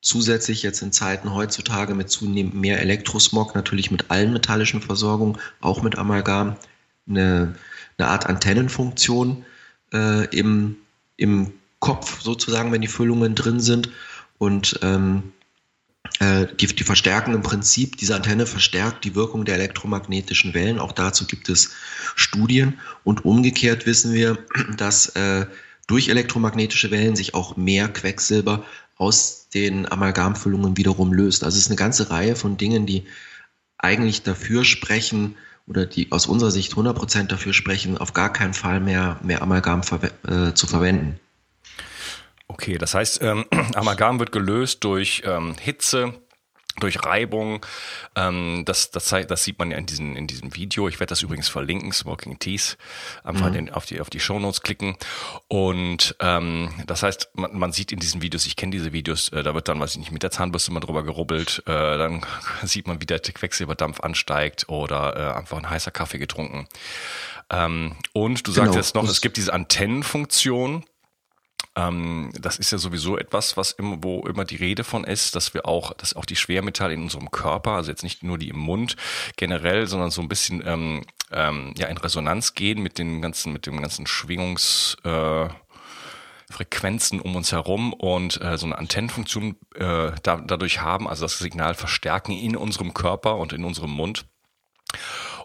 zusätzlich 0.02 0.64
jetzt 0.64 0.82
in 0.82 0.94
Zeiten 0.94 1.34
heutzutage 1.34 1.94
mit 1.94 2.10
zunehmend 2.10 2.56
mehr 2.56 2.80
Elektrosmog, 2.80 3.54
natürlich 3.54 3.92
mit 3.92 4.10
allen 4.12 4.32
metallischen 4.32 4.82
Versorgungen, 4.82 5.38
auch 5.60 5.82
mit 5.82 5.98
Amalgam, 5.98 6.56
eine, 7.08 7.56
eine 7.98 8.08
Art 8.08 8.28
Antennenfunktion 8.28 9.46
äh, 9.92 10.26
im, 10.36 10.78
im 11.18 11.52
Kopf 11.80 12.22
sozusagen, 12.22 12.72
wenn 12.72 12.82
die 12.82 12.88
Füllungen 12.88 13.36
drin 13.36 13.60
sind. 13.60 13.90
Und 14.38 14.80
ähm, 14.84 15.34
äh, 15.34 15.39
die, 16.20 16.68
die 16.68 16.84
verstärken 16.84 17.34
im 17.34 17.42
Prinzip, 17.42 17.98
diese 17.98 18.16
Antenne 18.16 18.46
verstärkt 18.46 19.06
die 19.06 19.16
Wirkung 19.16 19.46
der 19.46 19.56
elektromagnetischen 19.56 20.54
Wellen. 20.54 20.78
Auch 20.80 20.92
dazu 20.92 21.26
gibt 21.26 21.48
es 21.48 21.72
Studien. 22.16 22.80
Und 23.06 23.24
umgekehrt 23.24 23.86
wissen 23.86 24.14
wir, 24.14 24.38
dass 24.76 25.08
äh, 25.16 25.46
durch 25.88 26.10
elektromagnetische 26.10 26.92
Wellen 26.92 27.16
sich 27.16 27.34
auch 27.34 27.56
mehr 27.56 27.88
Quecksilber 27.88 28.66
aus 28.98 29.48
den 29.54 29.90
Amalgamfüllungen 29.90 30.76
wiederum 30.76 31.14
löst. 31.14 31.44
Also 31.44 31.56
es 31.56 31.64
ist 31.64 31.70
eine 31.70 31.78
ganze 31.78 32.10
Reihe 32.10 32.36
von 32.36 32.58
Dingen, 32.58 32.86
die 32.86 33.06
eigentlich 33.78 34.22
dafür 34.24 34.66
sprechen 34.66 35.36
oder 35.68 35.86
die 35.86 36.12
aus 36.12 36.28
unserer 36.28 36.52
Sicht 36.52 36.74
100 36.74 36.98
Prozent 36.98 37.32
dafür 37.32 37.54
sprechen, 37.54 37.98
auf 37.98 38.14
gar 38.14 38.34
keinen 38.34 38.54
Fall 38.54 38.82
mehr, 38.82 39.20
mehr 39.24 39.42
Amalgam 39.42 39.84
verwe 39.84 40.12
äh, 40.28 40.54
zu 40.54 40.68
verwenden. 40.68 41.20
Okay, 42.50 42.78
das 42.78 42.94
heißt, 42.94 43.22
ähm, 43.22 43.46
Amalgam 43.76 44.20
wird 44.20 44.32
gelöst 44.32 44.84
durch 44.84 45.22
ähm, 45.26 45.56
Hitze, 45.60 46.14
durch 46.80 47.06
Reibung. 47.06 47.66
Ähm, 48.16 48.64
das, 48.66 48.92
das, 48.92 49.10
das 49.10 49.44
sieht 49.44 49.60
man 49.60 49.72
ja 49.72 49.78
in, 49.78 49.86
diesen, 49.86 50.16
in 50.16 50.28
diesem 50.28 50.56
Video. 50.56 50.88
Ich 50.88 51.00
werde 51.00 51.10
das 51.10 51.22
übrigens 51.22 51.48
verlinken, 51.48 51.92
Smoking 51.92 52.40
Teas. 52.40 52.78
Einfach 53.24 53.50
mhm. 53.50 53.54
den, 53.54 53.70
auf 53.70 53.86
die, 53.86 54.02
auf 54.02 54.10
die 54.10 54.20
Shownotes 54.20 54.62
klicken. 54.62 54.96
Und 55.48 56.16
ähm, 56.20 56.70
das 56.88 57.04
heißt, 57.04 57.30
man, 57.34 57.58
man 57.58 57.72
sieht 57.72 57.92
in 57.92 58.00
diesen 58.00 58.22
Videos, 58.22 58.46
ich 58.46 58.56
kenne 58.56 58.72
diese 58.72 58.94
Videos, 58.94 59.30
äh, 59.30 59.44
da 59.44 59.54
wird 59.54 59.68
dann, 59.68 59.80
weiß 59.80 59.92
ich 59.92 60.00
nicht, 60.00 60.12
mit 60.12 60.24
der 60.24 60.32
Zahnbürste 60.32 60.72
mal 60.72 60.80
drüber 60.80 61.04
gerubbelt. 61.04 61.62
Äh, 61.66 61.98
dann 61.98 62.26
sieht 62.64 62.88
man, 62.88 63.00
wie 63.02 63.06
der 63.06 63.20
Quecksilberdampf 63.20 64.00
ansteigt 64.00 64.70
oder 64.70 65.16
äh, 65.16 65.38
einfach 65.38 65.58
ein 65.58 65.70
heißer 65.70 65.92
Kaffee 65.92 66.18
getrunken. 66.18 66.68
Ähm, 67.52 67.96
und 68.14 68.48
du 68.48 68.54
genau. 68.54 68.66
sagst 68.66 68.76
jetzt 68.76 68.96
noch, 68.96 69.08
es 69.08 69.22
gibt 69.22 69.38
diese 69.38 69.54
Antennenfunktion. 69.54 70.86
Ähm, 71.80 72.32
das 72.40 72.58
ist 72.58 72.72
ja 72.72 72.78
sowieso 72.78 73.18
etwas, 73.18 73.56
was 73.56 73.72
im, 73.72 74.04
wo 74.04 74.26
immer 74.26 74.46
die 74.46 74.58
Rede 74.58 74.84
von 74.84 75.04
ist, 75.04 75.36
dass 75.36 75.54
wir 75.54 75.66
auch, 75.66 75.94
dass 75.94 76.16
auch 76.16 76.26
die 76.26 76.36
Schwermetalle 76.36 76.94
in 76.94 77.04
unserem 77.04 77.32
Körper, 77.32 77.72
also 77.72 77.92
jetzt 77.92 78.04
nicht 78.04 78.24
nur 78.24 78.38
die 78.38 78.50
im 78.50 78.60
Mund 78.60 78.96
generell, 79.38 79.88
sondern 79.88 80.12
so 80.12 80.22
ein 80.22 80.30
bisschen 80.30 80.64
ähm, 80.66 81.06
ähm, 81.32 81.74
ja 81.78 81.88
in 81.88 81.98
Resonanz 81.98 82.54
gehen 82.54 82.82
mit 82.82 82.98
den 82.98 83.22
ganzen, 83.22 83.54
mit 83.54 83.66
dem 83.66 83.82
ganzen 83.82 84.08
Schwingungs 84.08 84.98
äh, 85.04 85.48
Frequenzen 86.52 87.20
um 87.22 87.36
uns 87.36 87.52
herum 87.52 87.94
und 87.94 88.42
äh, 88.42 88.58
so 88.58 88.66
eine 88.66 88.78
Antennenfunktion 88.78 89.56
äh, 89.76 90.12
da, 90.24 90.38
dadurch 90.38 90.82
haben, 90.82 91.08
also 91.08 91.26
das 91.26 91.38
Signal 91.38 91.76
verstärken 91.76 92.32
in 92.32 92.56
unserem 92.56 92.94
Körper 92.94 93.38
und 93.38 93.54
in 93.54 93.64
unserem 93.64 93.92
Mund. 93.92 94.26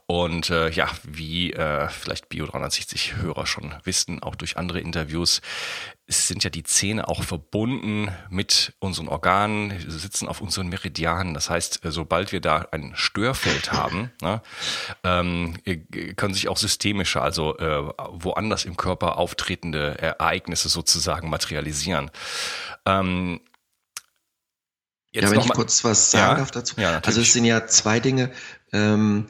Und 0.07 0.51
äh, 0.51 0.69
ja, 0.69 0.91
wie 1.03 1.55
äh, 1.55 1.89
vielleicht 1.89 2.29
Bio 2.29 2.45
360 2.45 3.17
Hörer 3.17 3.47
schon 3.47 3.75
wissen, 3.85 4.23
auch 4.23 4.35
durch 4.35 4.59
andere 4.59 4.81
Interviews, 4.81 5.41
sind 6.07 6.45
ja 6.45 6.51
die 6.51 6.63
Zähne 6.63 7.09
auch 7.09 7.23
verbunden 7.23 8.11
mit 8.29 8.75
unseren 8.81 9.09
Organen, 9.09 9.73
sie 9.81 9.99
sitzen 9.99 10.29
auf 10.29 10.43
unseren 10.43 10.69
Meridianen. 10.69 11.33
Das 11.33 11.49
heißt, 11.49 11.87
äh, 11.87 11.91
sobald 11.91 12.33
wir 12.33 12.43
da 12.43 12.67
ein 12.71 12.93
Störfeld 12.95 13.73
haben, 13.73 14.11
ne, 14.21 14.43
ähm, 15.05 15.57
äh, 15.65 15.77
können 16.13 16.35
sich 16.35 16.49
auch 16.49 16.59
systemische, 16.59 17.23
also 17.23 17.57
äh, 17.57 17.91
woanders 18.11 18.67
im 18.67 18.77
Körper 18.77 19.17
auftretende 19.17 19.99
Ereignisse 19.99 20.69
sozusagen 20.69 21.31
materialisieren. 21.31 22.11
Ähm, 22.85 23.41
ja, 25.15 25.31
wenn 25.31 25.41
ich 25.41 25.49
kurz 25.49 25.83
was 25.85 26.11
sagen 26.11 26.33
ja, 26.33 26.39
darf 26.39 26.51
dazu. 26.51 26.79
Ja, 26.79 27.01
also 27.05 27.21
es 27.23 27.33
sind 27.33 27.45
ja 27.45 27.67
zwei 27.67 28.01
Dinge. 28.01 28.33
Ähm, 28.73 29.29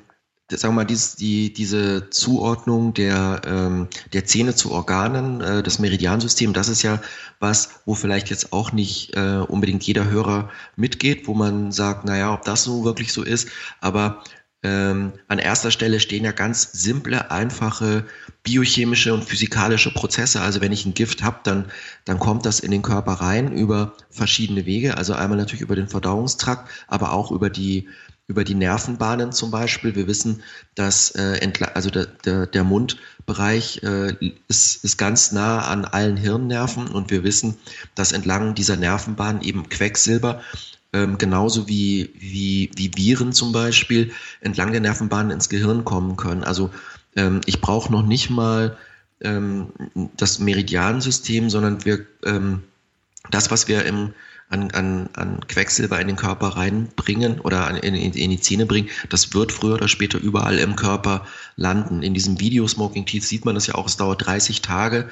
sagen 0.51 0.75
wir 0.75 0.83
mal, 0.83 0.85
dies, 0.85 1.17
die, 1.17 1.53
diese 1.53 2.11
Zuordnung 2.11 2.93
der, 2.95 3.41
ähm, 3.47 3.89
der 4.13 4.25
Zähne 4.25 4.55
zu 4.55 4.73
Organen, 4.73 5.41
äh, 5.41 5.63
das 5.63 5.79
Meridiansystem, 5.79 6.53
das 6.53 6.69
ist 6.69 6.83
ja 6.83 7.01
was, 7.41 7.81
wo 7.87 7.95
vielleicht 7.95 8.31
jetzt 8.31 8.53
auch 8.53 8.73
nicht 8.73 9.17
äh, 9.17 9.39
unbedingt 9.49 9.83
jeder 9.85 10.05
Hörer 10.11 10.51
mitgeht, 10.77 11.27
wo 11.27 11.35
man 11.35 11.73
sagt, 11.73 12.05
naja, 12.05 12.33
ob 12.33 12.43
das 12.43 12.65
so 12.65 12.85
wirklich 12.85 13.13
so 13.13 13.23
ist, 13.23 13.49
aber 13.81 14.23
ähm, 14.65 15.13
an 15.29 15.39
erster 15.39 15.71
Stelle 15.71 16.01
stehen 16.01 16.25
ja 16.25 16.33
ganz 16.33 16.73
simple, 16.73 17.31
einfache 17.31 18.07
biochemische 18.43 19.13
und 19.13 19.25
physikalische 19.25 19.93
Prozesse. 19.93 20.41
Also 20.41 20.61
wenn 20.61 20.73
ich 20.73 20.87
ein 20.87 20.95
Gift 20.95 21.23
habe, 21.23 21.41
dann, 21.45 21.67
dann 22.05 22.19
kommt 22.19 22.47
das 22.47 22.61
in 22.61 22.71
den 22.71 22.83
Körper 22.83 23.13
rein 23.13 23.53
über 23.53 23.93
verschiedene 24.11 24.65
Wege. 24.65 24.97
Also 24.97 25.13
einmal 25.15 25.39
natürlich 25.39 25.61
über 25.61 25.77
den 25.77 25.89
Verdauungstrakt, 25.89 26.71
aber 26.89 27.13
auch 27.13 27.31
über 27.31 27.51
die 27.51 27.89
über 28.27 28.43
die 28.43 28.55
Nervenbahnen 28.55 29.33
zum 29.33 29.51
Beispiel. 29.51 29.95
Wir 29.95 30.07
wissen, 30.07 30.43
dass 30.75 31.11
äh, 31.11 31.53
also 31.75 31.91
der, 31.91 32.07
der, 32.07 32.47
der 32.47 32.65
Mundbereich 32.65 33.83
äh, 33.83 34.15
ist, 34.49 34.83
ist 34.83 34.97
ganz 34.97 35.33
nah 35.33 35.67
an 35.67 35.85
allen 35.85 36.17
Hirnnerven 36.17 36.89
und 36.89 37.11
wir 37.11 37.23
wissen, 37.23 37.59
dass 37.95 38.13
entlang 38.13 38.55
dieser 38.55 38.77
Nervenbahn 38.77 39.43
eben 39.43 39.69
Quecksilber 39.69 40.41
ähm, 40.95 41.19
genauso 41.19 41.69
wie, 41.69 42.11
wie, 42.17 42.71
wie 42.77 42.93
Viren 42.95 43.33
zum 43.33 43.53
Beispiel 43.53 44.13
entlang 44.41 44.71
der 44.71 44.81
Nervenbahn 44.81 45.31
ins 45.31 45.49
Gehirn 45.49 45.85
kommen 45.85 46.17
können. 46.17 46.45
Also 46.45 46.71
ähm, 47.17 47.41
ich 47.47 47.61
brauche 47.61 47.93
noch 47.93 48.07
nicht 48.07 48.31
mal 48.31 48.79
ähm, 49.21 49.69
das 50.17 50.39
Meridiansystem, 50.39 51.51
sondern 51.51 51.85
wir 51.85 52.07
ähm, 52.25 52.63
das, 53.31 53.51
was 53.51 53.67
wir 53.67 53.85
im 53.85 54.15
an, 54.51 54.71
an, 54.73 55.09
an 55.15 55.41
Quecksilber 55.49 55.99
in 56.01 56.07
den 56.07 56.17
Körper 56.17 56.49
reinbringen 56.49 57.41
oder 57.41 57.67
an, 57.67 57.77
in, 57.77 57.95
in, 57.95 58.31
die 58.31 58.41
Zähne 58.41 58.67
bringen, 58.67 58.91
das 59.09 59.35
wird 59.35 59.53
früher 59.53 59.75
oder 59.75 59.89
später 59.89 60.19
überall 60.19 60.59
im 60.59 60.77
Körper 60.77 61.27
landen. 61.57 62.03
In 62.03 62.15
diesem 62.15 62.39
Video 62.39 62.69
Smoking 62.69 63.07
Teeth 63.07 63.25
sieht 63.25 63.47
man 63.47 63.55
das 63.55 63.67
ja 63.67 63.75
auch, 63.75 63.87
es 63.87 63.97
dauert 63.97 64.27
30 64.27 64.61
Tage 64.61 65.09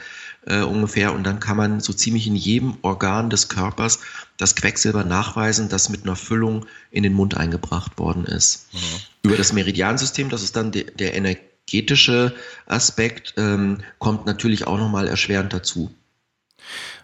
äh, 0.46 0.60
ungefähr 0.60 1.14
und 1.14 1.24
dann 1.24 1.40
kann 1.40 1.56
man 1.56 1.80
so 1.80 1.92
ziemlich 1.92 2.26
in 2.26 2.36
jedem 2.36 2.76
Organ 2.82 3.30
des 3.30 3.48
Körpers 3.48 4.00
das 4.42 4.56
Quecksilber 4.56 5.04
nachweisen, 5.04 5.68
das 5.68 5.88
mit 5.88 6.02
einer 6.02 6.16
Füllung 6.16 6.66
in 6.90 7.04
den 7.04 7.14
Mund 7.14 7.36
eingebracht 7.36 7.98
worden 7.98 8.24
ist. 8.24 8.66
Mhm. 8.72 8.78
Über 9.22 9.36
das 9.36 9.52
Meridiansystem, 9.52 10.28
das 10.28 10.42
ist 10.42 10.56
dann 10.56 10.72
de, 10.72 10.90
der 10.94 11.14
energetische 11.14 12.34
Aspekt, 12.66 13.34
ähm, 13.36 13.78
kommt 13.98 14.26
natürlich 14.26 14.66
auch 14.66 14.78
nochmal 14.78 15.06
erschwerend 15.06 15.52
dazu. 15.52 15.94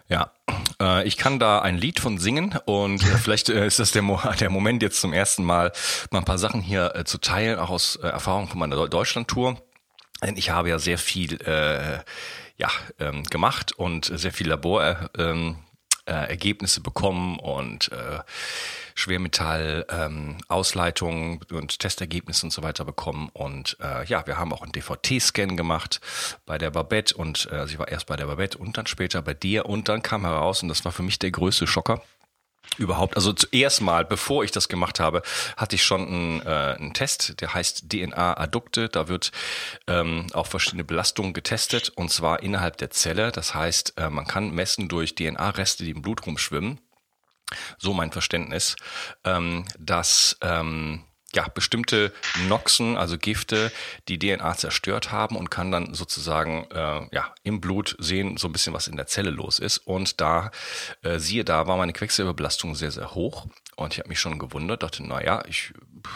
Ja, 0.09 0.31
äh, 0.81 1.07
ich 1.07 1.17
kann 1.17 1.39
da 1.39 1.59
ein 1.61 1.77
Lied 1.77 1.99
von 1.99 2.17
singen 2.17 2.59
und 2.65 3.03
äh, 3.03 3.17
vielleicht 3.17 3.49
äh, 3.49 3.65
ist 3.65 3.79
das 3.79 3.91
der, 3.91 4.01
Mo 4.01 4.19
der 4.39 4.49
Moment 4.49 4.83
jetzt 4.83 4.99
zum 4.99 5.13
ersten 5.13 5.43
Mal, 5.43 5.71
mal 6.11 6.19
ein 6.19 6.25
paar 6.25 6.39
Sachen 6.39 6.61
hier 6.61 6.93
äh, 6.95 7.05
zu 7.05 7.19
teilen, 7.19 7.57
auch 7.57 7.69
aus 7.69 7.95
äh, 7.95 8.07
Erfahrung 8.07 8.47
von 8.49 8.59
meiner 8.59 8.87
Deutschland-Tour. 8.87 9.61
Denn 10.21 10.35
ich 10.35 10.49
habe 10.49 10.67
ja 10.67 10.79
sehr 10.79 10.97
viel 10.97 11.41
äh, 11.43 11.99
ja, 12.57 12.69
ähm, 12.99 13.23
gemacht 13.23 13.71
und 13.71 14.11
sehr 14.13 14.33
viel 14.33 14.49
Labor 14.49 15.09
ähm, 15.17 15.55
äh, 16.09 16.29
Ergebnisse 16.29 16.81
bekommen 16.81 17.37
und 17.39 17.91
äh, 17.91 18.19
Schwermetall 18.95 19.85
ähm, 19.89 20.37
und 20.49 21.79
Testergebnisse 21.79 22.45
und 22.45 22.51
so 22.51 22.63
weiter 22.63 22.83
bekommen. 22.83 23.29
Und 23.33 23.77
äh, 23.79 24.05
ja, 24.05 24.25
wir 24.25 24.37
haben 24.37 24.51
auch 24.51 24.61
einen 24.61 24.71
DVT-Scan 24.71 25.55
gemacht 25.55 26.01
bei 26.45 26.57
der 26.57 26.71
Babette 26.71 27.15
und 27.15 27.49
äh, 27.51 27.67
sie 27.67 27.79
war 27.79 27.87
erst 27.87 28.07
bei 28.07 28.15
der 28.15 28.25
Babette 28.25 28.57
und 28.57 28.77
dann 28.77 28.87
später 28.87 29.21
bei 29.21 29.33
dir 29.33 29.67
und 29.67 29.87
dann 29.87 30.01
kam 30.01 30.25
heraus, 30.25 30.63
und 30.63 30.69
das 30.69 30.83
war 30.83 30.91
für 30.91 31.03
mich 31.03 31.19
der 31.19 31.31
größte 31.31 31.67
Schocker, 31.67 32.01
überhaupt. 32.79 33.15
Also 33.15 33.33
zuerst 33.33 33.81
mal, 33.81 34.05
bevor 34.05 34.43
ich 34.43 34.51
das 34.51 34.69
gemacht 34.69 34.99
habe, 34.99 35.21
hatte 35.57 35.75
ich 35.75 35.83
schon 35.83 36.07
einen, 36.07 36.41
äh, 36.41 36.75
einen 36.77 36.93
Test, 36.93 37.41
der 37.41 37.53
heißt 37.53 37.89
DNA-Addukte. 37.91 38.89
Da 38.89 39.07
wird 39.07 39.31
ähm, 39.87 40.27
auch 40.33 40.47
verschiedene 40.47 40.83
Belastungen 40.83 41.33
getestet 41.33 41.89
und 41.89 42.11
zwar 42.11 42.41
innerhalb 42.41 42.77
der 42.77 42.89
Zelle. 42.89 43.31
Das 43.31 43.53
heißt, 43.53 43.93
äh, 43.97 44.09
man 44.09 44.25
kann 44.25 44.51
messen 44.51 44.87
durch 44.87 45.15
DNA-Reste, 45.15 45.83
die 45.83 45.91
im 45.91 46.01
Blut 46.01 46.25
rumschwimmen. 46.25 46.79
So 47.77 47.93
mein 47.93 48.11
Verständnis, 48.11 48.75
ähm, 49.23 49.65
dass 49.77 50.37
ähm, 50.41 51.03
ja, 51.33 51.47
bestimmte 51.47 52.11
Noxen, 52.47 52.97
also 52.97 53.17
Gifte, 53.17 53.71
die 54.07 54.17
DNA 54.17 54.55
zerstört 54.55 55.11
haben 55.11 55.35
und 55.35 55.51
kann 55.51 55.71
dann 55.71 55.93
sozusagen 55.93 56.65
äh, 56.71 57.07
ja, 57.11 57.33
im 57.43 57.61
Blut 57.61 57.95
sehen, 57.99 58.37
so 58.37 58.47
ein 58.47 58.51
bisschen, 58.51 58.73
was 58.73 58.87
in 58.87 58.95
der 58.95 59.07
Zelle 59.07 59.29
los 59.29 59.59
ist. 59.59 59.77
Und 59.79 60.21
da, 60.21 60.51
äh, 61.03 61.19
siehe 61.19 61.45
da, 61.45 61.67
war 61.67 61.77
meine 61.77 61.93
Quecksilberbelastung 61.93 62.75
sehr, 62.75 62.91
sehr 62.91 63.13
hoch. 63.13 63.45
Und 63.75 63.93
ich 63.93 63.99
habe 63.99 64.09
mich 64.09 64.19
schon 64.19 64.39
gewundert, 64.39 64.83
dachte, 64.83 65.03
na 65.03 65.23
ja, 65.23 65.43
ich 65.47 65.73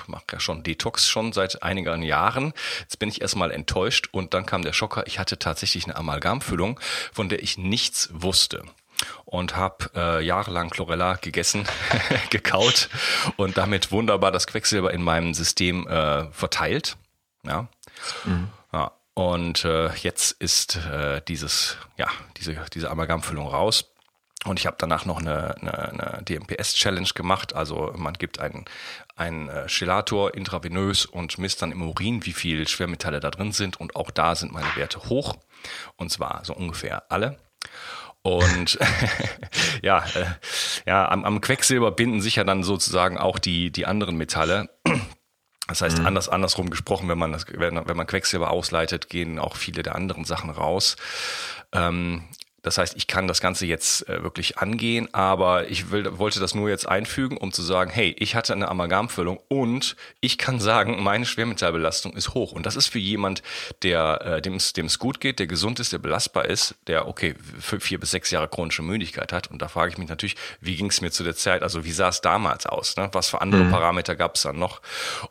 mache 0.08 0.26
ja 0.32 0.40
schon 0.40 0.64
Detox 0.64 1.08
schon 1.08 1.32
seit 1.32 1.64
einigen 1.64 2.02
Jahren. 2.02 2.54
Jetzt 2.82 3.00
bin 3.00 3.10
ich 3.10 3.22
erstmal 3.22 3.52
enttäuscht 3.52 4.10
und 4.12 4.34
dann 4.34 4.46
kam 4.46 4.64
der 4.64 4.74
Schocker. 4.74 5.06
Ich 5.08 5.20
hatte 5.20 5.38
tatsächlich 5.40 5.86
eine 5.86 5.96
Amalgamfüllung, 5.96 6.80
von 7.14 7.30
der 7.30 7.44
ich 7.44 7.58
nichts 7.58 8.10
wusste 8.12 8.64
und 9.26 9.56
habe 9.56 9.90
äh, 9.96 10.24
jahrelang 10.24 10.70
Chlorella 10.70 11.16
gegessen, 11.16 11.66
gekaut 12.30 12.90
und 13.38 13.58
damit 13.58 13.92
wunderbar 13.92 14.32
das 14.32 14.48
Quecksilber 14.48 14.94
in 14.94 15.04
meinem 15.04 15.34
System 15.34 15.88
äh, 15.88 16.32
verteilt. 16.32 16.98
Ja. 17.46 17.68
Mhm. 18.26 18.50
ja. 18.72 18.92
Und 19.14 19.64
äh, 19.66 19.94
jetzt 19.96 20.32
ist 20.32 20.78
äh, 20.78 21.22
dieses, 21.28 21.78
ja, 21.98 22.08
diese, 22.38 22.56
diese 22.74 22.90
Amalgamfüllung 22.90 23.48
raus. 23.48 23.94
Und 24.46 24.60
ich 24.60 24.66
habe 24.66 24.76
danach 24.80 25.06
noch 25.06 25.20
eine, 25.20 25.56
eine, 25.56 25.90
eine 25.90 26.24
DMPS-Challenge 26.24 27.10
gemacht. 27.16 27.54
Also 27.54 27.94
man 27.96 28.14
gibt 28.14 28.40
einen, 28.40 28.66
einen 29.16 29.48
äh, 29.48 29.68
Chelator 29.68 30.34
intravenös 30.34 31.06
und 31.06 31.38
misst 31.38 31.62
dann 31.62 31.72
im 31.72 31.82
Urin, 31.82 32.26
wie 32.26 32.34
viel 32.34 32.68
Schwermetalle 32.68 33.20
da 33.20 33.32
drin 33.32 33.54
sind. 33.54 33.80
Und 33.80 33.96
auch 33.96 34.12
da 34.12 34.36
sind 34.36 34.52
meine 34.52 34.76
Werte 34.76 35.10
hoch. 35.10 35.36
Und 35.96 36.12
zwar 36.12 36.44
so 36.44 36.54
ungefähr 36.54 37.10
alle. 37.10 37.38
Und 38.24 38.80
ja, 39.82 40.04
äh, 40.16 40.26
ja, 40.86 41.10
am, 41.10 41.26
am 41.26 41.42
Quecksilber 41.42 41.92
binden 41.92 42.22
sich 42.22 42.38
ja 42.38 42.44
dann 42.44 42.64
sozusagen 42.64 43.18
auch 43.18 43.38
die, 43.38 43.70
die 43.70 43.86
anderen 43.86 44.16
Metalle. 44.16 44.70
Das 45.68 45.82
heißt, 45.82 46.00
mhm. 46.00 46.06
anders, 46.06 46.30
andersrum 46.30 46.70
gesprochen, 46.70 47.10
wenn 47.10 47.18
man 47.18 47.34
das, 47.34 47.46
wenn, 47.50 47.88
wenn 47.88 47.98
man 47.98 48.08
Quecksilber 48.08 48.50
ausleitet, 48.50 49.10
gehen 49.10 49.40
auch 49.40 49.58
viele 49.58 49.84
der 49.84 49.96
anderen 49.96 50.26
Sachen 50.26 50.50
raus. 50.50 50.96
Ähm, 51.74 52.24
Das 52.64 52.78
heißt, 52.78 52.96
ich 52.96 53.08
kann 53.08 53.28
das 53.28 53.42
Ganze 53.42 53.66
jetzt 53.66 54.08
äh, 54.10 54.24
wirklich 54.24 54.58
angehen, 54.58 55.14
aber 55.14 55.70
ich 55.70 55.92
will, 55.92 56.18
wollte 56.18 56.40
das 56.40 56.56
nur 56.56 56.70
jetzt 56.70 56.88
einfügen, 56.88 57.38
um 57.38 57.52
zu 57.52 57.62
sagen, 57.62 57.92
hey, 57.92 58.16
ich 58.18 58.36
hatte 58.36 58.54
eine 58.54 58.70
Amalgamfüllung 58.70 59.40
und 59.50 59.96
ich 60.22 60.38
kann 60.38 60.60
sagen, 60.60 61.04
meine 61.04 61.26
Schwermetallbelastung 61.26 62.14
ist 62.14 62.34
hoch. 62.34 62.54
Und 62.54 62.66
das 62.66 62.76
ist 62.76 62.88
für 62.88 63.00
jemand, 63.00 63.44
der 63.84 64.22
äh, 64.22 64.42
dem 64.42 64.56
es 64.56 65.00
gut 65.00 65.20
geht, 65.20 65.40
der 65.40 65.48
gesund 65.48 65.80
ist, 65.80 65.92
der 65.92 65.98
belastbar 66.00 66.46
ist, 66.46 66.76
der 66.88 67.08
okay 67.08 67.36
vier 67.60 68.00
bis 68.00 68.12
sechs 68.12 68.32
Jahre 68.32 68.48
chronische 68.48 68.82
Müdigkeit 68.82 69.34
hat. 69.34 69.52
Und 69.52 69.62
da 69.62 69.68
frage 69.68 69.92
ich 69.92 69.98
mich 69.98 70.08
natürlich, 70.08 70.36
wie 70.62 70.76
ging 70.76 70.88
es 70.88 71.02
mir 71.02 71.12
zu 71.12 71.24
der 71.24 71.36
Zeit? 71.36 71.64
Also 71.64 71.84
wie 71.84 71.92
sah 71.92 72.08
es 72.08 72.22
damals 72.22 72.66
aus? 72.66 72.96
Ne? 72.96 73.10
Was 73.12 73.30
für 73.30 73.42
andere 73.42 73.66
mhm. 73.66 73.72
Parameter 73.72 74.16
gab 74.16 74.36
es 74.36 74.44
dann 74.44 74.58
noch? 74.58 74.82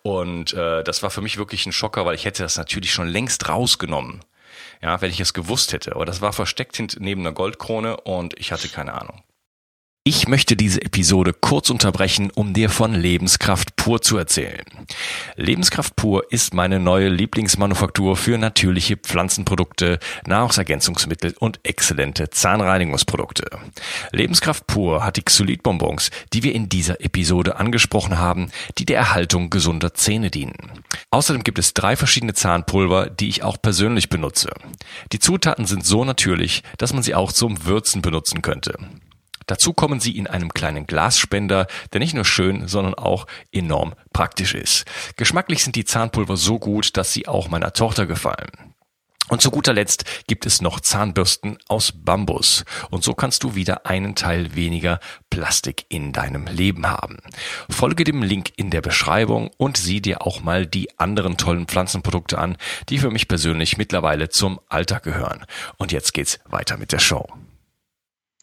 Und 0.03 0.53
äh, 0.53 0.85
das 0.85 1.03
war 1.03 1.11
für 1.11 1.23
mich 1.23 1.39
wirklich 1.39 1.65
ein 1.65 1.73
Schocker, 1.73 2.05
weil 2.05 2.15
ich 2.15 2.27
hätte 2.27 2.43
das 2.43 2.59
natürlich 2.59 2.93
schon 2.93 3.09
längst 3.09 3.49
rausgenommen 3.49 4.21
ja, 4.83 5.01
wenn 5.01 5.11
ich 5.11 5.21
es 5.21 5.33
gewusst 5.33 5.73
hätte. 5.73 5.95
Aber 5.95 6.05
das 6.05 6.21
war 6.21 6.33
versteckt 6.33 6.99
neben 6.99 7.23
einer 7.23 7.33
Goldkrone 7.33 7.99
und 7.99 8.39
ich 8.39 8.53
hatte 8.53 8.69
keine 8.69 8.95
Ahnung. 8.95 9.23
Ich 10.05 10.27
möchte 10.27 10.57
diese 10.57 10.83
Episode 10.83 11.33
kurz 11.33 11.71
unterbrechen, 11.71 12.33
um 12.35 12.55
dir 12.55 12.71
von 12.71 12.93
Lebenskraft 12.93 13.77
pur 13.77 14.03
zu 14.03 14.17
erzählen. 14.17 14.65
Lebenskraft 15.37 15.95
pur 15.95 16.25
ist 16.33 16.55
meine 16.55 16.81
neue 16.81 17.09
Lieblingsmanufaktur 17.09 18.17
für 18.17 18.37
natürliche 18.37 18.97
Pflanzenprodukte, 18.97 20.01
Nahrungsergänzungsmittel 20.27 21.37
und 21.39 21.61
exzellente 21.63 22.31
Zahnreinigungsprodukte. 22.31 23.49
Lebenskraft 24.11 24.67
pur 24.67 25.05
hat 25.05 25.19
die 25.19 25.23
Xylitbonbons, 25.23 26.11
die 26.33 26.43
wir 26.43 26.53
in 26.53 26.69
dieser 26.69 27.01
Episode 27.01 27.61
angesprochen 27.61 28.19
haben, 28.19 28.51
die 28.79 28.87
der 28.87 28.99
Erhaltung 28.99 29.51
gesunder 29.51 29.95
Zähne 29.95 30.33
dienen. 30.33 30.83
Außerdem 31.13 31.45
gibt 31.45 31.61
es 31.61 31.75
drei 31.75 31.95
verschiedene 31.95 32.35
Zahnpulver, 32.35 33.09
die 33.09 33.29
ich 33.29 33.45
auch 33.45 33.63
persönlich 33.63 34.09
benutze. 34.09 34.51
Die 35.13 35.21
Zutaten 35.21 35.67
sind 35.67 35.87
so 35.87 36.05
natürlich, 36.05 36.65
dass 36.77 36.93
man 36.93 37.05
sie 37.05 37.15
auch 37.15 37.31
zum 37.31 37.67
Würzen 37.67 38.03
benutzen 38.03 38.43
könnte. 38.43 38.77
Dazu 39.53 39.75
kommen 39.75 40.01
sie 40.01 40.17
in 40.17 40.27
einem 40.27 40.55
kleinen 40.55 40.87
Glasspender, 40.87 41.67
der 41.93 42.01
nicht 42.01 42.15
nur 42.15 42.25
schön, 42.25 42.69
sondern 42.69 42.95
auch 42.95 43.27
enorm 43.53 43.93
praktisch 44.15 44.55
ist. 44.55 44.87
Geschmacklich 45.17 45.63
sind 45.63 45.77
die 45.77 45.85
Zahnpulver 45.85 46.39
so 46.39 46.59
gut, 46.59 46.97
dass 46.97 47.13
sie 47.13 47.29
auch 47.29 47.51
meiner 47.51 47.75
Tochter 47.75 48.07
gefallen. 48.07 48.49
Und 49.29 49.43
zu 49.43 49.51
guter 49.51 49.75
Letzt 49.75 50.07
gibt 50.27 50.47
es 50.47 50.63
noch 50.63 50.81
Zahnbürsten 50.81 51.59
aus 51.69 51.93
Bambus. 51.95 52.65
Und 52.89 53.05
so 53.05 53.13
kannst 53.13 53.43
du 53.43 53.55
wieder 53.55 53.85
einen 53.85 54.15
Teil 54.15 54.57
weniger 54.57 55.01
Plastik 55.29 55.85
in 55.91 56.15
deinem 56.15 56.47
Leben 56.47 56.87
haben. 56.87 57.19
Folge 57.69 58.05
dem 58.05 58.23
Link 58.23 58.53
in 58.57 58.71
der 58.71 58.81
Beschreibung 58.81 59.51
und 59.59 59.77
sieh 59.77 60.01
dir 60.01 60.23
auch 60.23 60.41
mal 60.41 60.67
die 60.67 60.99
anderen 60.99 61.37
tollen 61.37 61.67
Pflanzenprodukte 61.67 62.39
an, 62.39 62.57
die 62.89 62.97
für 62.97 63.11
mich 63.11 63.29
persönlich 63.29 63.77
mittlerweile 63.77 64.31
zum 64.31 64.61
Alltag 64.71 65.03
gehören. 65.03 65.45
Und 65.77 65.93
jetzt 65.93 66.15
geht's 66.15 66.41
weiter 66.49 66.79
mit 66.79 66.91
der 66.93 67.01
Show. 67.01 67.29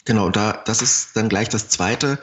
Genau, 0.05 0.29
da, 0.29 0.53
das 0.65 0.81
ist 0.81 1.15
dann 1.15 1.29
gleich 1.29 1.49
das 1.49 1.69
zweite, 1.69 2.19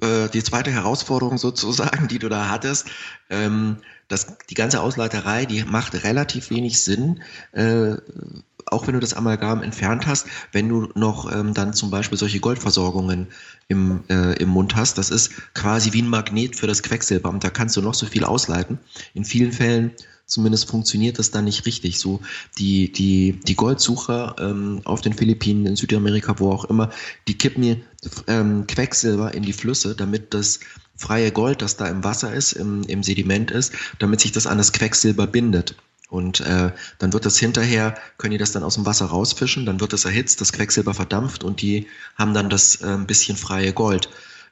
äh, 0.00 0.28
die 0.28 0.42
zweite 0.42 0.70
Herausforderung 0.70 1.38
sozusagen, 1.38 2.08
die 2.08 2.18
du 2.18 2.28
da 2.28 2.48
hattest. 2.48 2.86
Ähm, 3.30 3.78
das, 4.08 4.38
die 4.50 4.54
ganze 4.54 4.80
Ausleiterei, 4.80 5.46
die 5.46 5.64
macht 5.64 6.04
relativ 6.04 6.50
wenig 6.50 6.82
Sinn. 6.82 7.22
Äh, 7.52 7.96
auch 8.66 8.86
wenn 8.86 8.94
du 8.94 9.00
das 9.00 9.14
Amalgam 9.14 9.62
entfernt 9.62 10.06
hast, 10.06 10.26
wenn 10.52 10.68
du 10.68 10.88
noch 10.94 11.32
ähm, 11.32 11.54
dann 11.54 11.72
zum 11.72 11.90
Beispiel 11.90 12.18
solche 12.18 12.40
Goldversorgungen 12.40 13.28
im, 13.68 14.02
äh, 14.08 14.34
im 14.40 14.48
Mund 14.48 14.74
hast, 14.74 14.98
das 14.98 15.10
ist 15.10 15.32
quasi 15.54 15.92
wie 15.92 16.02
ein 16.02 16.08
Magnet 16.08 16.56
für 16.56 16.66
das 16.66 16.82
Quecksilber 16.82 17.28
und 17.28 17.44
da 17.44 17.50
kannst 17.50 17.76
du 17.76 17.82
noch 17.82 17.94
so 17.94 18.06
viel 18.06 18.24
ausleiten. 18.24 18.78
In 19.14 19.24
vielen 19.24 19.52
Fällen 19.52 19.92
zumindest 20.26 20.68
funktioniert 20.68 21.18
das 21.18 21.30
dann 21.30 21.44
nicht 21.44 21.64
richtig. 21.66 21.98
So 21.98 22.20
die, 22.58 22.92
die, 22.92 23.38
die 23.46 23.54
Goldsucher 23.54 24.36
ähm, 24.38 24.80
auf 24.84 25.00
den 25.00 25.14
Philippinen, 25.14 25.66
in 25.66 25.76
Südamerika, 25.76 26.38
wo 26.38 26.50
auch 26.50 26.64
immer, 26.66 26.90
die 27.28 27.38
kippen 27.38 27.82
ähm, 28.26 28.66
Quecksilber 28.66 29.34
in 29.34 29.42
die 29.42 29.52
Flüsse, 29.52 29.94
damit 29.94 30.34
das 30.34 30.60
freie 30.96 31.30
Gold, 31.30 31.62
das 31.62 31.76
da 31.76 31.86
im 31.88 32.04
Wasser 32.04 32.32
ist, 32.32 32.52
im, 32.52 32.82
im 32.84 33.02
Sediment 33.02 33.50
ist, 33.50 33.72
damit 33.98 34.20
sich 34.20 34.32
das 34.32 34.46
an 34.46 34.58
das 34.58 34.72
Quecksilber 34.72 35.26
bindet. 35.26 35.76
Und 36.08 36.40
äh, 36.40 36.72
dann 36.98 37.12
wird 37.12 37.26
das 37.26 37.38
hinterher, 37.38 37.96
können 38.18 38.32
die 38.32 38.38
das 38.38 38.52
dann 38.52 38.62
aus 38.62 38.74
dem 38.74 38.86
Wasser 38.86 39.06
rausfischen, 39.06 39.66
dann 39.66 39.80
wird 39.80 39.92
es 39.92 40.04
erhitzt, 40.04 40.40
das 40.40 40.52
Quecksilber 40.52 40.94
verdampft 40.94 41.42
und 41.42 41.60
die 41.60 41.88
haben 42.16 42.32
dann 42.32 42.48
das 42.48 42.76
äh, 42.76 42.96
bisschen 42.98 43.36
freie 43.36 43.72
Gold. 43.72 44.08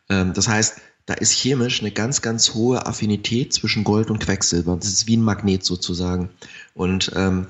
Ähm, 0.09 0.33
das 0.33 0.49
heißt, 0.49 0.81
da 1.06 1.14
ist 1.14 1.32
chemisch 1.32 1.80
eine 1.80 1.90
ganz, 1.90 2.23
ganz 2.23 2.54
hohe 2.54 2.87
Affinität 2.87 3.52
zwischen 3.52 3.85
Gold 3.85 4.11
und 4.11 4.20
Quecksilber. 4.20 4.76
Das 4.76 4.88
ist 4.88 5.07
wie 5.07 5.16
ein 5.16 5.22
Magnet 5.22 5.64
sozusagen. 5.64 6.31
Und 6.74 7.12
ähm, 7.14 7.48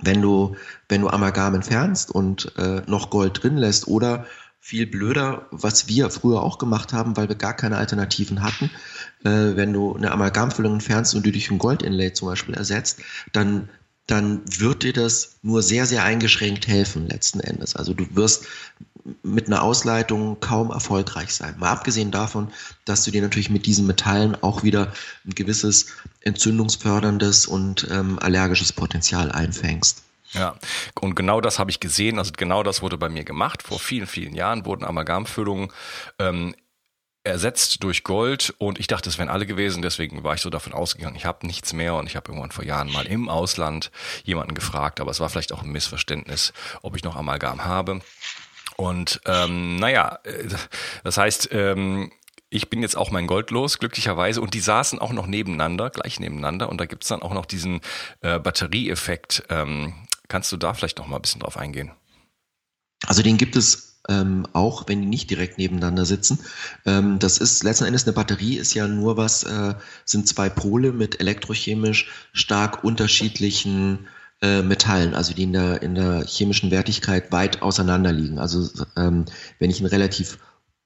wenn 0.00 0.22
du, 0.22 0.56
wenn 0.88 1.02
du 1.02 1.08
Amalgam 1.08 1.54
entfernst 1.54 2.10
und 2.10 2.52
äh, 2.56 2.82
noch 2.86 3.10
Gold 3.10 3.42
drin 3.42 3.56
lässt 3.56 3.88
oder 3.88 4.26
viel 4.60 4.86
blöder, 4.86 5.46
was 5.50 5.88
wir 5.88 6.10
früher 6.10 6.42
auch 6.42 6.58
gemacht 6.58 6.92
haben, 6.92 7.16
weil 7.16 7.28
wir 7.28 7.36
gar 7.36 7.54
keine 7.54 7.76
Alternativen 7.76 8.42
hatten, 8.42 8.70
äh, 9.24 9.56
wenn 9.56 9.72
du 9.72 9.94
eine 9.94 10.10
Amalgamfüllung 10.10 10.74
entfernst 10.74 11.14
und 11.14 11.26
du 11.26 11.32
durch 11.32 11.50
ein 11.50 11.58
Goldinlay 11.58 12.12
zum 12.12 12.28
Beispiel 12.28 12.54
ersetzt, 12.54 13.00
dann 13.32 13.68
dann 14.08 14.40
wird 14.46 14.84
dir 14.84 14.94
das 14.94 15.36
nur 15.42 15.62
sehr, 15.62 15.84
sehr 15.84 16.02
eingeschränkt 16.02 16.66
helfen 16.66 17.06
letzten 17.08 17.40
Endes. 17.40 17.76
Also 17.76 17.92
du 17.92 18.06
wirst 18.16 18.46
mit 19.22 19.46
einer 19.46 19.62
Ausleitung 19.62 20.40
kaum 20.40 20.70
erfolgreich 20.70 21.34
sein. 21.34 21.54
Mal 21.58 21.70
abgesehen 21.70 22.10
davon, 22.10 22.52
dass 22.84 23.04
du 23.04 23.10
dir 23.10 23.22
natürlich 23.22 23.50
mit 23.50 23.66
diesen 23.66 23.86
Metallen 23.86 24.36
auch 24.42 24.62
wieder 24.62 24.92
ein 25.26 25.34
gewisses 25.34 25.86
entzündungsförderndes 26.22 27.46
und 27.46 27.88
ähm, 27.90 28.18
allergisches 28.18 28.72
Potenzial 28.72 29.32
einfängst. 29.32 30.02
Ja, 30.32 30.56
und 31.00 31.14
genau 31.14 31.40
das 31.40 31.58
habe 31.58 31.70
ich 31.70 31.80
gesehen. 31.80 32.18
Also 32.18 32.32
genau 32.36 32.62
das 32.62 32.82
wurde 32.82 32.98
bei 32.98 33.08
mir 33.08 33.24
gemacht. 33.24 33.62
Vor 33.62 33.78
vielen, 33.78 34.06
vielen 34.06 34.34
Jahren 34.34 34.66
wurden 34.66 34.84
Amalgamfüllungen 34.84 35.72
ähm, 36.18 36.54
ersetzt 37.24 37.82
durch 37.82 38.04
Gold 38.04 38.54
und 38.58 38.78
ich 38.78 38.86
dachte, 38.86 39.08
es 39.08 39.18
wären 39.18 39.28
alle 39.28 39.46
gewesen, 39.46 39.82
deswegen 39.82 40.24
war 40.24 40.34
ich 40.34 40.40
so 40.40 40.50
davon 40.50 40.72
ausgegangen, 40.72 41.16
ich 41.16 41.26
habe 41.26 41.46
nichts 41.46 41.72
mehr 41.72 41.94
und 41.94 42.06
ich 42.06 42.16
habe 42.16 42.30
irgendwann 42.30 42.52
vor 42.52 42.64
Jahren 42.64 42.90
mal 42.90 43.06
im 43.06 43.28
Ausland 43.28 43.90
jemanden 44.24 44.54
gefragt, 44.54 45.00
aber 45.00 45.10
es 45.10 45.20
war 45.20 45.28
vielleicht 45.28 45.52
auch 45.52 45.62
ein 45.62 45.70
Missverständnis, 45.70 46.52
ob 46.82 46.96
ich 46.96 47.04
noch 47.04 47.16
Amalgam 47.16 47.64
habe. 47.64 48.00
Und 48.80 49.20
ähm, 49.26 49.76
naja, 49.76 50.20
äh, 50.22 50.48
das 51.02 51.18
heißt, 51.18 51.48
ähm, 51.50 52.12
ich 52.48 52.70
bin 52.70 52.80
jetzt 52.80 52.96
auch 52.96 53.10
mein 53.10 53.26
Gold 53.26 53.50
los, 53.50 53.78
glücklicherweise. 53.78 54.40
Und 54.40 54.54
die 54.54 54.60
saßen 54.60 55.00
auch 55.00 55.12
noch 55.12 55.26
nebeneinander, 55.26 55.90
gleich 55.90 56.20
nebeneinander. 56.20 56.68
Und 56.68 56.80
da 56.80 56.86
gibt's 56.86 57.08
dann 57.08 57.20
auch 57.20 57.34
noch 57.34 57.44
diesen 57.44 57.80
äh, 58.20 58.38
Batterieeffekt. 58.38 59.42
Ähm, 59.50 59.94
kannst 60.28 60.52
du 60.52 60.56
da 60.56 60.74
vielleicht 60.74 60.98
noch 60.98 61.08
mal 61.08 61.16
ein 61.16 61.22
bisschen 61.22 61.40
drauf 61.40 61.56
eingehen? 61.56 61.90
Also 63.06 63.22
den 63.22 63.36
gibt 63.36 63.56
es 63.56 64.00
ähm, 64.08 64.46
auch, 64.52 64.84
wenn 64.86 65.00
die 65.02 65.08
nicht 65.08 65.28
direkt 65.28 65.58
nebeneinander 65.58 66.06
sitzen. 66.06 66.38
Ähm, 66.86 67.18
das 67.18 67.38
ist 67.38 67.64
letzten 67.64 67.84
Endes 67.84 68.04
eine 68.04 68.12
Batterie, 68.12 68.58
ist 68.58 68.74
ja 68.74 68.86
nur 68.86 69.16
was, 69.16 69.42
äh, 69.42 69.74
sind 70.04 70.28
zwei 70.28 70.48
Pole 70.48 70.92
mit 70.92 71.20
elektrochemisch 71.20 72.08
stark 72.32 72.84
unterschiedlichen 72.84 74.06
äh, 74.42 74.62
Metallen, 74.62 75.14
also 75.14 75.34
die 75.34 75.42
in 75.42 75.52
der, 75.52 75.82
in 75.82 75.94
der 75.94 76.24
chemischen 76.24 76.70
Wertigkeit 76.70 77.32
weit 77.32 77.62
auseinander 77.62 78.12
liegen. 78.12 78.38
Also 78.38 78.68
ähm, 78.96 79.24
wenn 79.58 79.70
ich 79.70 79.80
ein 79.80 79.86
relativ 79.86 80.38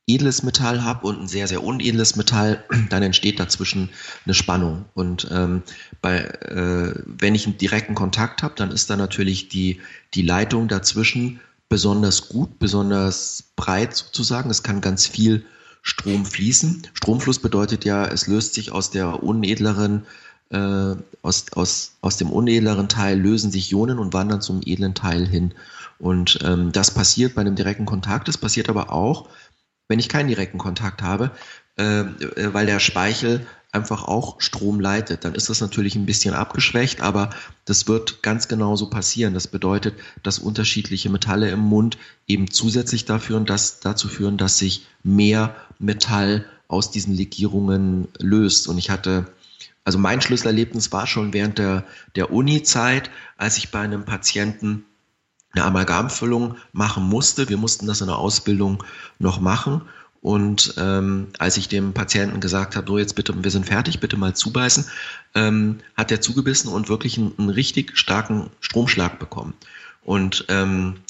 edles 0.07 0.43
Metall 0.43 0.83
habe 0.83 1.07
und 1.07 1.21
ein 1.21 1.29
sehr, 1.29 1.47
sehr 1.47 1.62
unedles 1.62 2.17
Metall, 2.17 2.65
dann 2.91 3.03
entsteht 3.03 3.38
dazwischen 3.38 3.91
eine 4.25 4.35
Spannung. 4.35 4.87
Und 4.95 5.29
ähm, 5.31 5.62
bei, 6.01 6.19
äh, 6.19 6.95
wenn 7.07 7.35
ich 7.35 7.47
einen 7.47 7.59
direkten 7.59 7.95
Kontakt 7.95 8.43
habe, 8.43 8.55
dann 8.57 8.71
ist 8.71 8.91
da 8.91 8.97
natürlich 8.97 9.49
die, 9.49 9.81
die 10.15 10.23
Leitung 10.23 10.69
dazwischen 10.69 11.41
besonders 11.69 12.29
gut, 12.29 12.59
besonders 12.59 13.53
breit 13.57 13.95
sozusagen. 13.95 14.51
Es 14.51 14.62
kann 14.62 14.81
ganz 14.81 15.07
viel 15.07 15.45
Strom 15.83 16.25
fließen. 16.27 16.87
Stromfluss 16.95 17.41
bedeutet 17.41 17.85
ja, 17.85 18.07
es 18.07 18.27
löst 18.27 18.55
sich 18.55 18.73
aus 18.73 18.91
der 18.91 19.23
unedleren 19.23 20.07
äh, 20.53 20.95
aus, 21.23 21.47
aus, 21.53 21.93
aus 22.01 22.17
dem 22.17 22.31
unedleren 22.31 22.88
Teil 22.88 23.19
lösen 23.19 23.51
sich 23.51 23.73
Ionen 23.73 23.99
und 23.99 24.12
wandern 24.12 24.41
zum 24.41 24.61
edlen 24.65 24.95
Teil 24.95 25.27
hin. 25.27 25.55
Und 25.99 26.38
ähm, 26.43 26.73
das 26.73 26.91
passiert 26.91 27.35
bei 27.35 27.41
einem 27.41 27.57
direkten 27.57 27.87
Kontakt. 27.87 28.29
Das 28.29 28.38
passiert 28.38 28.69
aber 28.69 28.93
auch, 28.93 29.29
wenn 29.88 29.99
ich 29.99 30.09
keinen 30.09 30.29
direkten 30.29 30.59
Kontakt 30.59 31.03
habe, 31.03 31.31
äh, 31.79 32.01
äh, 32.01 32.53
weil 32.53 32.67
der 32.67 32.81
Speichel 32.81 33.47
einfach 33.73 34.05
auch 34.05 34.41
Strom 34.41 34.81
leitet. 34.81 35.25
Dann 35.25 35.35
ist 35.35 35.49
das 35.49 35.62
natürlich 35.62 35.97
ein 35.97 36.05
bisschen 36.05 36.35
abgeschwächt, 36.35 37.01
aber 37.01 37.31
das 37.65 37.88
wird 37.88 38.23
ganz 38.23 38.49
genauso 38.49 38.91
passieren. 38.91 39.33
Das 39.33 39.47
bedeutet, 39.47 39.95
dass 40.23 40.38
unterschiedliche 40.38 41.09
Metalle 41.09 41.51
im 41.51 41.61
Mund 41.61 41.97
eben 42.27 42.51
zusätzlich 42.51 43.07
dafür 43.07 43.38
und 43.38 43.49
das, 43.49 43.81
dazu 43.81 44.09
führen, 44.09 44.37
dass 44.37 44.59
sich 44.59 44.87
mehr 45.03 45.57
Metall 45.79 46.45
aus 46.69 46.91
diesen 46.91 47.15
Legierungen 47.15 48.09
löst. 48.19 48.69
Und 48.69 48.77
ich 48.77 48.91
hatte 48.91 49.27
also 49.85 49.99
mein 49.99 50.21
Schlüsselerlebnis 50.21 50.92
war 50.92 51.07
schon 51.07 51.33
während 51.33 51.59
der, 51.59 51.85
der 52.14 52.33
Uni-Zeit, 52.33 53.11
als 53.37 53.59
ich 53.59 53.71
bei 53.71 53.81
einem 53.81 54.05
Patienten 54.05 54.85
eine 55.53 55.64
Amalgamfüllung 55.64 56.57
machen 56.73 57.05
musste. 57.05 57.49
Wir 57.49 57.57
mussten 57.57 57.87
das 57.87 58.01
in 58.01 58.07
der 58.07 58.18
Ausbildung 58.18 58.83
noch 59.18 59.40
machen. 59.40 59.83
Und 60.21 60.75
ähm, 60.79 61.29
als 61.38 61.57
ich 61.57 61.68
dem 61.68 61.95
Patienten 61.95 62.38
gesagt 62.38 62.77
habe, 62.77 62.87
so 62.87 62.97
jetzt 62.97 63.16
bitte, 63.16 63.35
wir 63.42 63.51
sind 63.51 63.66
fertig, 63.66 63.99
bitte 63.99 64.16
mal 64.16 64.35
zubeißen, 64.35 64.87
ähm, 65.35 65.79
hat 65.97 66.12
er 66.12 66.21
zugebissen 66.21 66.71
und 66.71 66.88
wirklich 66.88 67.18
einen, 67.18 67.37
einen 67.37 67.51
richtig 67.51 67.99
starken 67.99 68.49
Stromschlag 68.61 69.18
bekommen. 69.18 69.55
Und 70.05 70.45
ähm, 70.49 71.01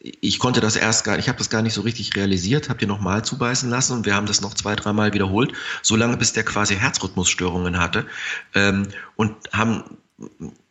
ich 0.00 0.38
konnte 0.38 0.60
das 0.60 0.76
erst 0.76 1.04
gar, 1.04 1.18
ich 1.18 1.28
habe 1.28 1.38
das 1.38 1.50
gar 1.50 1.62
nicht 1.62 1.74
so 1.74 1.82
richtig 1.82 2.16
realisiert, 2.16 2.68
habe 2.68 2.78
den 2.78 2.88
nochmal 2.88 3.24
zubeißen 3.24 3.68
lassen 3.68 3.92
und 3.94 4.06
wir 4.06 4.14
haben 4.14 4.26
das 4.26 4.40
noch 4.40 4.54
zwei, 4.54 4.74
dreimal 4.74 5.12
wiederholt, 5.12 5.52
so 5.82 5.96
lange 5.96 6.16
bis 6.16 6.32
der 6.32 6.44
quasi 6.44 6.76
Herzrhythmusstörungen 6.76 7.78
hatte 7.78 8.06
ähm, 8.54 8.88
und 9.16 9.34
haben 9.52 9.84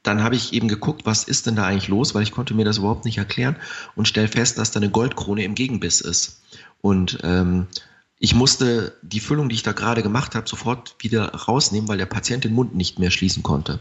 dann 0.04 0.24
habe 0.24 0.36
ich 0.36 0.54
eben 0.54 0.68
geguckt, 0.68 1.06
was 1.06 1.24
ist 1.24 1.46
denn 1.46 1.56
da 1.56 1.66
eigentlich 1.66 1.88
los, 1.88 2.16
weil 2.16 2.24
ich 2.24 2.32
konnte 2.32 2.54
mir 2.54 2.66
das 2.66 2.78
überhaupt 2.78 3.06
nicht 3.06 3.18
erklären 3.18 3.56
und 3.96 4.08
stell 4.08 4.28
fest, 4.28 4.58
dass 4.58 4.72
da 4.72 4.80
eine 4.80 4.90
Goldkrone 4.90 5.44
im 5.44 5.56
Gegenbiss 5.56 6.02
ist. 6.02 6.42
Und 6.82 7.20
ähm, 7.24 7.68
ich 8.20 8.36
musste 8.36 8.96
die 9.02 9.20
Füllung, 9.20 9.50
die 9.50 9.56
ich 9.56 9.64
da 9.64 9.72
gerade 9.72 10.04
gemacht 10.04 10.36
habe, 10.36 10.48
sofort 10.48 10.96
wieder 11.00 11.34
rausnehmen, 11.34 11.88
weil 11.90 11.98
der 11.98 12.06
Patient 12.06 12.44
den 12.44 12.54
Mund 12.54 12.76
nicht 12.76 13.00
mehr 13.00 13.12
schließen 13.12 13.44
konnte. 13.44 13.80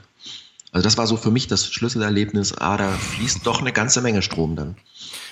Also 0.73 0.85
das 0.85 0.99
war 0.99 1.07
so 1.07 1.17
für 1.17 1.31
mich 1.31 1.47
das 1.47 1.67
Schlüsselerlebnis, 1.67 2.53
ah, 2.59 2.77
da 2.77 2.91
fließt 2.91 3.47
doch 3.47 3.61
eine 3.61 3.73
ganze 3.73 4.01
Menge 4.01 4.23
Strom 4.23 4.55
dann. 4.57 4.77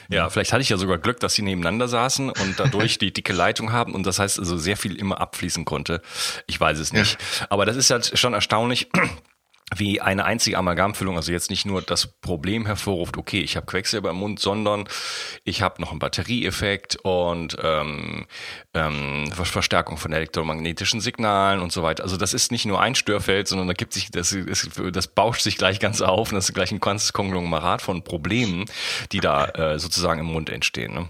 Ja, 0.09 0.29
vielleicht 0.31 0.53
hatte 0.53 0.63
ich 0.63 0.69
ja 0.69 0.77
sogar 0.77 0.99
Glück, 0.99 1.21
dass 1.21 1.35
sie 1.35 1.43
nebeneinander 1.43 1.89
saßen 1.89 2.31
und 2.31 2.59
dadurch 2.59 2.99
die 2.99 3.13
dicke 3.13 3.33
Leitung 3.33 3.73
haben 3.73 3.95
und 3.95 4.07
das 4.07 4.19
heißt 4.19 4.39
also 4.39 4.57
sehr 4.57 4.77
viel 4.77 4.97
immer 4.97 5.21
abfließen 5.21 5.65
konnte. 5.65 6.01
Ich 6.47 6.61
weiß 6.61 6.79
es 6.79 6.93
nicht. 6.93 7.19
Ja. 7.41 7.47
Aber 7.51 7.67
das 7.67 7.77
ist 7.77 7.91
halt 7.91 8.19
schon 8.19 8.35
erstaunlich 8.35 8.89
wie 9.75 10.01
eine 10.01 10.25
einzige 10.25 10.59
Amalgamfüllung, 10.59 11.17
also 11.17 11.33
jetzt 11.33 11.51
nicht 11.51 11.67
nur 11.67 11.83
das 11.83 12.07
Problem 12.07 12.67
hervorruft, 12.67 13.17
okay, 13.17 13.41
ich 13.41 13.57
habe 13.57 13.67
Quecksilber 13.67 14.11
im 14.11 14.17
Mund, 14.17 14.39
sondern 14.39 14.89
ich 15.43 15.61
habe 15.61 15.81
noch 15.81 15.91
einen 15.91 15.99
Batterieeffekt 15.99 16.97
und 17.03 17.57
ähm, 17.61 18.27
ähm, 18.75 19.33
Verstärkung 19.33 19.97
von 19.97 20.13
elektromagnetischen 20.13 21.01
Signalen 21.01 21.61
und 21.61 21.73
so 21.73 21.83
weiter. 21.83 22.05
Also 22.05 22.17
das 22.17 22.33
ist 22.33 22.53
nicht 22.53 22.65
nur 22.65 22.81
ein 22.81 22.95
Störfeld, 22.95 23.49
sondern 23.49 23.67
da 23.67 23.75
gibt 23.75 23.93
sich, 23.93 24.13
das, 24.13 24.33
ist, 24.33 24.71
das 24.93 25.09
bauscht 25.09 25.43
sich 25.43 25.59
gleich 25.59 25.81
ganz 25.81 26.01
auf 26.01 26.31
und 26.31 26.37
das 26.37 26.49
ist 26.49 26.55
gleich 26.55 26.71
ein 26.71 26.79
ganzes 26.79 27.13
Konglomerat 27.13 27.83
von 27.83 28.05
Problemen, 28.05 28.67
die 29.11 29.21
da 29.21 29.47
äh, 29.47 29.79
sozusagen 29.81 30.21
im 30.21 30.27
Mund 30.27 30.49
entstehen. 30.49 30.95
Ne? 30.95 31.09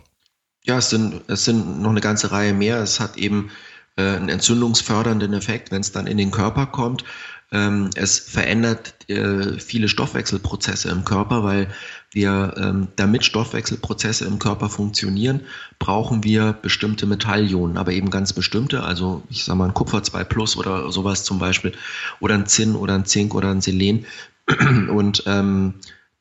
Ja, 0.64 0.78
es 0.78 0.88
sind, 0.88 1.22
es 1.28 1.44
sind 1.44 1.82
noch 1.82 1.90
eine 1.90 2.00
ganze 2.00 2.32
Reihe 2.32 2.54
mehr. 2.54 2.78
Es 2.78 3.00
hat 3.00 3.18
eben 3.18 3.50
äh, 3.96 4.02
einen 4.02 4.30
entzündungsfördernden 4.30 5.34
Effekt, 5.34 5.70
wenn 5.70 5.82
es 5.82 5.92
dann 5.92 6.06
in 6.06 6.16
den 6.16 6.30
Körper 6.30 6.66
kommt. 6.66 7.04
Ähm, 7.52 7.90
es 7.94 8.18
verändert 8.18 9.08
äh, 9.08 9.58
viele 9.60 9.88
Stoffwechselprozesse 9.88 10.88
im 10.88 11.04
Körper, 11.04 11.44
weil 11.44 11.68
wir, 12.10 12.54
ähm, 12.56 12.88
damit 12.96 13.24
Stoffwechselprozesse 13.24 14.24
im 14.24 14.38
Körper 14.38 14.68
funktionieren, 14.68 15.42
brauchen 15.78 16.24
wir 16.24 16.54
bestimmte 16.54 17.06
Metallionen, 17.06 17.76
aber 17.76 17.92
eben 17.92 18.10
ganz 18.10 18.32
bestimmte, 18.32 18.82
also 18.82 19.22
ich 19.30 19.44
sage 19.44 19.58
mal 19.58 19.66
ein 19.66 19.74
Kupfer 19.74 20.02
2 20.02 20.24
Plus 20.24 20.56
oder 20.56 20.90
sowas 20.90 21.24
zum 21.24 21.38
Beispiel, 21.38 21.72
oder 22.18 22.34
ein 22.34 22.46
Zinn 22.46 22.74
oder 22.74 22.94
ein 22.94 23.04
Zink 23.04 23.34
oder 23.34 23.50
ein 23.50 23.60
Selen. 23.60 24.06
Und 24.88 25.22
ähm, 25.26 25.74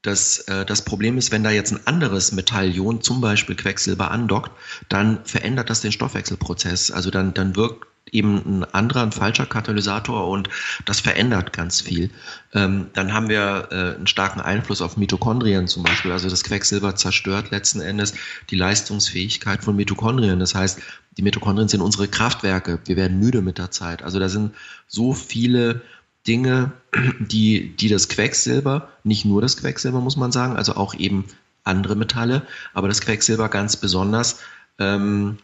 das, 0.03 0.39
äh, 0.41 0.65
das 0.65 0.83
Problem 0.83 1.17
ist, 1.17 1.31
wenn 1.31 1.43
da 1.43 1.49
jetzt 1.49 1.71
ein 1.71 1.87
anderes 1.87 2.31
Metallion, 2.31 3.01
zum 3.01 3.21
Beispiel 3.21 3.55
Quecksilber, 3.55 4.11
andockt, 4.11 4.51
dann 4.89 5.19
verändert 5.25 5.69
das 5.69 5.81
den 5.81 5.91
Stoffwechselprozess. 5.91 6.91
Also 6.91 7.09
dann, 7.09 7.33
dann 7.33 7.55
wirkt 7.55 7.87
eben 8.11 8.59
ein 8.59 8.63
anderer, 8.65 9.01
ein 9.01 9.11
falscher 9.11 9.45
Katalysator 9.45 10.27
und 10.27 10.49
das 10.85 10.99
verändert 10.99 11.53
ganz 11.53 11.81
viel. 11.81 12.11
Ähm, 12.53 12.87
dann 12.93 13.13
haben 13.13 13.29
wir 13.29 13.69
äh, 13.71 13.95
einen 13.95 14.07
starken 14.07 14.41
Einfluss 14.41 14.81
auf 14.81 14.97
Mitochondrien 14.97 15.67
zum 15.67 15.83
Beispiel. 15.83 16.11
Also 16.11 16.29
das 16.29 16.43
Quecksilber 16.43 16.95
zerstört 16.95 17.51
letzten 17.51 17.81
Endes 17.81 18.13
die 18.49 18.55
Leistungsfähigkeit 18.55 19.63
von 19.63 19.75
Mitochondrien. 19.75 20.39
Das 20.39 20.55
heißt, 20.55 20.79
die 21.17 21.21
Mitochondrien 21.23 21.67
sind 21.67 21.81
unsere 21.81 22.07
Kraftwerke. 22.07 22.79
Wir 22.85 22.95
werden 22.95 23.19
müde 23.19 23.41
mit 23.41 23.57
der 23.57 23.71
Zeit. 23.71 24.03
Also 24.03 24.19
da 24.19 24.29
sind 24.29 24.53
so 24.87 25.13
viele 25.13 25.81
Dinge, 26.27 26.73
die, 27.19 27.75
die 27.75 27.89
das 27.89 28.09
Quecksilber, 28.09 28.89
nicht 29.03 29.25
nur 29.25 29.41
das 29.41 29.57
Quecksilber 29.57 29.99
muss 29.99 30.17
man 30.17 30.31
sagen, 30.31 30.55
also 30.55 30.75
auch 30.75 30.93
eben 30.93 31.25
andere 31.63 31.95
Metalle, 31.95 32.43
aber 32.73 32.87
das 32.87 33.01
Quecksilber 33.01 33.49
ganz 33.49 33.75
besonders 33.75 34.39
ähm, 34.77 35.37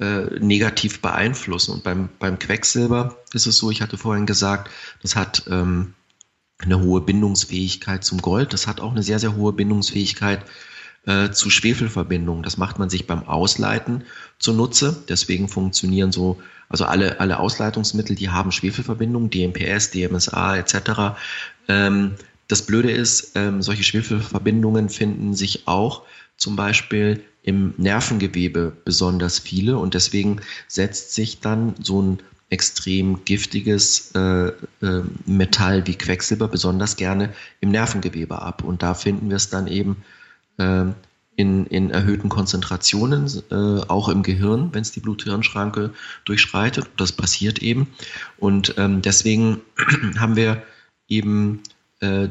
äh, 0.00 0.38
negativ 0.40 1.02
beeinflussen. 1.02 1.74
Und 1.74 1.84
beim, 1.84 2.08
beim 2.18 2.38
Quecksilber 2.38 3.16
ist 3.32 3.46
es 3.46 3.58
so, 3.58 3.70
ich 3.70 3.82
hatte 3.82 3.98
vorhin 3.98 4.26
gesagt, 4.26 4.70
das 5.02 5.14
hat 5.14 5.44
ähm, 5.50 5.94
eine 6.58 6.80
hohe 6.80 7.00
Bindungsfähigkeit 7.00 8.04
zum 8.04 8.20
Gold, 8.20 8.52
das 8.52 8.66
hat 8.66 8.80
auch 8.80 8.92
eine 8.92 9.02
sehr, 9.02 9.18
sehr 9.18 9.36
hohe 9.36 9.52
Bindungsfähigkeit 9.52 10.44
äh, 11.06 11.30
zu 11.30 11.50
Schwefelverbindungen. 11.50 12.42
Das 12.42 12.56
macht 12.56 12.78
man 12.78 12.90
sich 12.90 13.06
beim 13.06 13.26
Ausleiten 13.26 14.04
zunutze. 14.38 15.02
Deswegen 15.08 15.48
funktionieren 15.48 16.12
so, 16.12 16.38
also 16.68 16.84
alle, 16.84 17.20
alle 17.20 17.38
Ausleitungsmittel, 17.38 18.16
die 18.16 18.30
haben 18.30 18.52
Schwefelverbindungen, 18.52 19.30
DMPS, 19.30 19.90
DMSA 19.90 20.56
etc. 20.56 21.18
Ähm, 21.68 22.14
das 22.48 22.62
Blöde 22.62 22.90
ist, 22.90 23.32
ähm, 23.34 23.62
solche 23.62 23.84
Schwefelverbindungen 23.84 24.88
finden 24.88 25.34
sich 25.34 25.68
auch 25.68 26.02
zum 26.40 26.56
Beispiel 26.56 27.22
im 27.42 27.74
Nervengewebe 27.76 28.72
besonders 28.84 29.38
viele 29.38 29.78
und 29.78 29.94
deswegen 29.94 30.40
setzt 30.68 31.14
sich 31.14 31.40
dann 31.40 31.74
so 31.80 32.02
ein 32.02 32.18
extrem 32.50 33.24
giftiges 33.24 34.10
äh, 34.14 34.48
äh, 34.48 35.02
Metall 35.24 35.86
wie 35.86 35.94
Quecksilber 35.94 36.48
besonders 36.48 36.96
gerne 36.96 37.32
im 37.60 37.70
Nervengewebe 37.70 38.42
ab. 38.42 38.64
Und 38.64 38.82
da 38.82 38.94
finden 38.94 39.28
wir 39.28 39.36
es 39.36 39.50
dann 39.50 39.68
eben 39.68 40.02
äh, 40.58 40.86
in, 41.36 41.66
in 41.66 41.90
erhöhten 41.90 42.28
Konzentrationen, 42.28 43.30
äh, 43.50 43.54
auch 43.54 44.08
im 44.08 44.22
Gehirn, 44.22 44.70
wenn 44.72 44.82
es 44.82 44.90
die 44.90 45.00
Blut-Hirn-Schranke 45.00 45.94
durchschreitet. 46.24 46.86
Das 46.96 47.12
passiert 47.12 47.60
eben. 47.60 47.86
Und 48.38 48.74
ähm, 48.78 49.00
deswegen 49.00 49.60
haben 50.18 50.34
wir 50.34 50.62
eben 51.08 51.62
äh, 52.00 52.28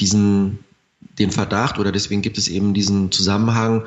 diesen 0.00 0.60
den 1.18 1.30
Verdacht 1.30 1.78
oder 1.78 1.92
deswegen 1.92 2.22
gibt 2.22 2.38
es 2.38 2.48
eben 2.48 2.74
diesen 2.74 3.10
Zusammenhang 3.12 3.84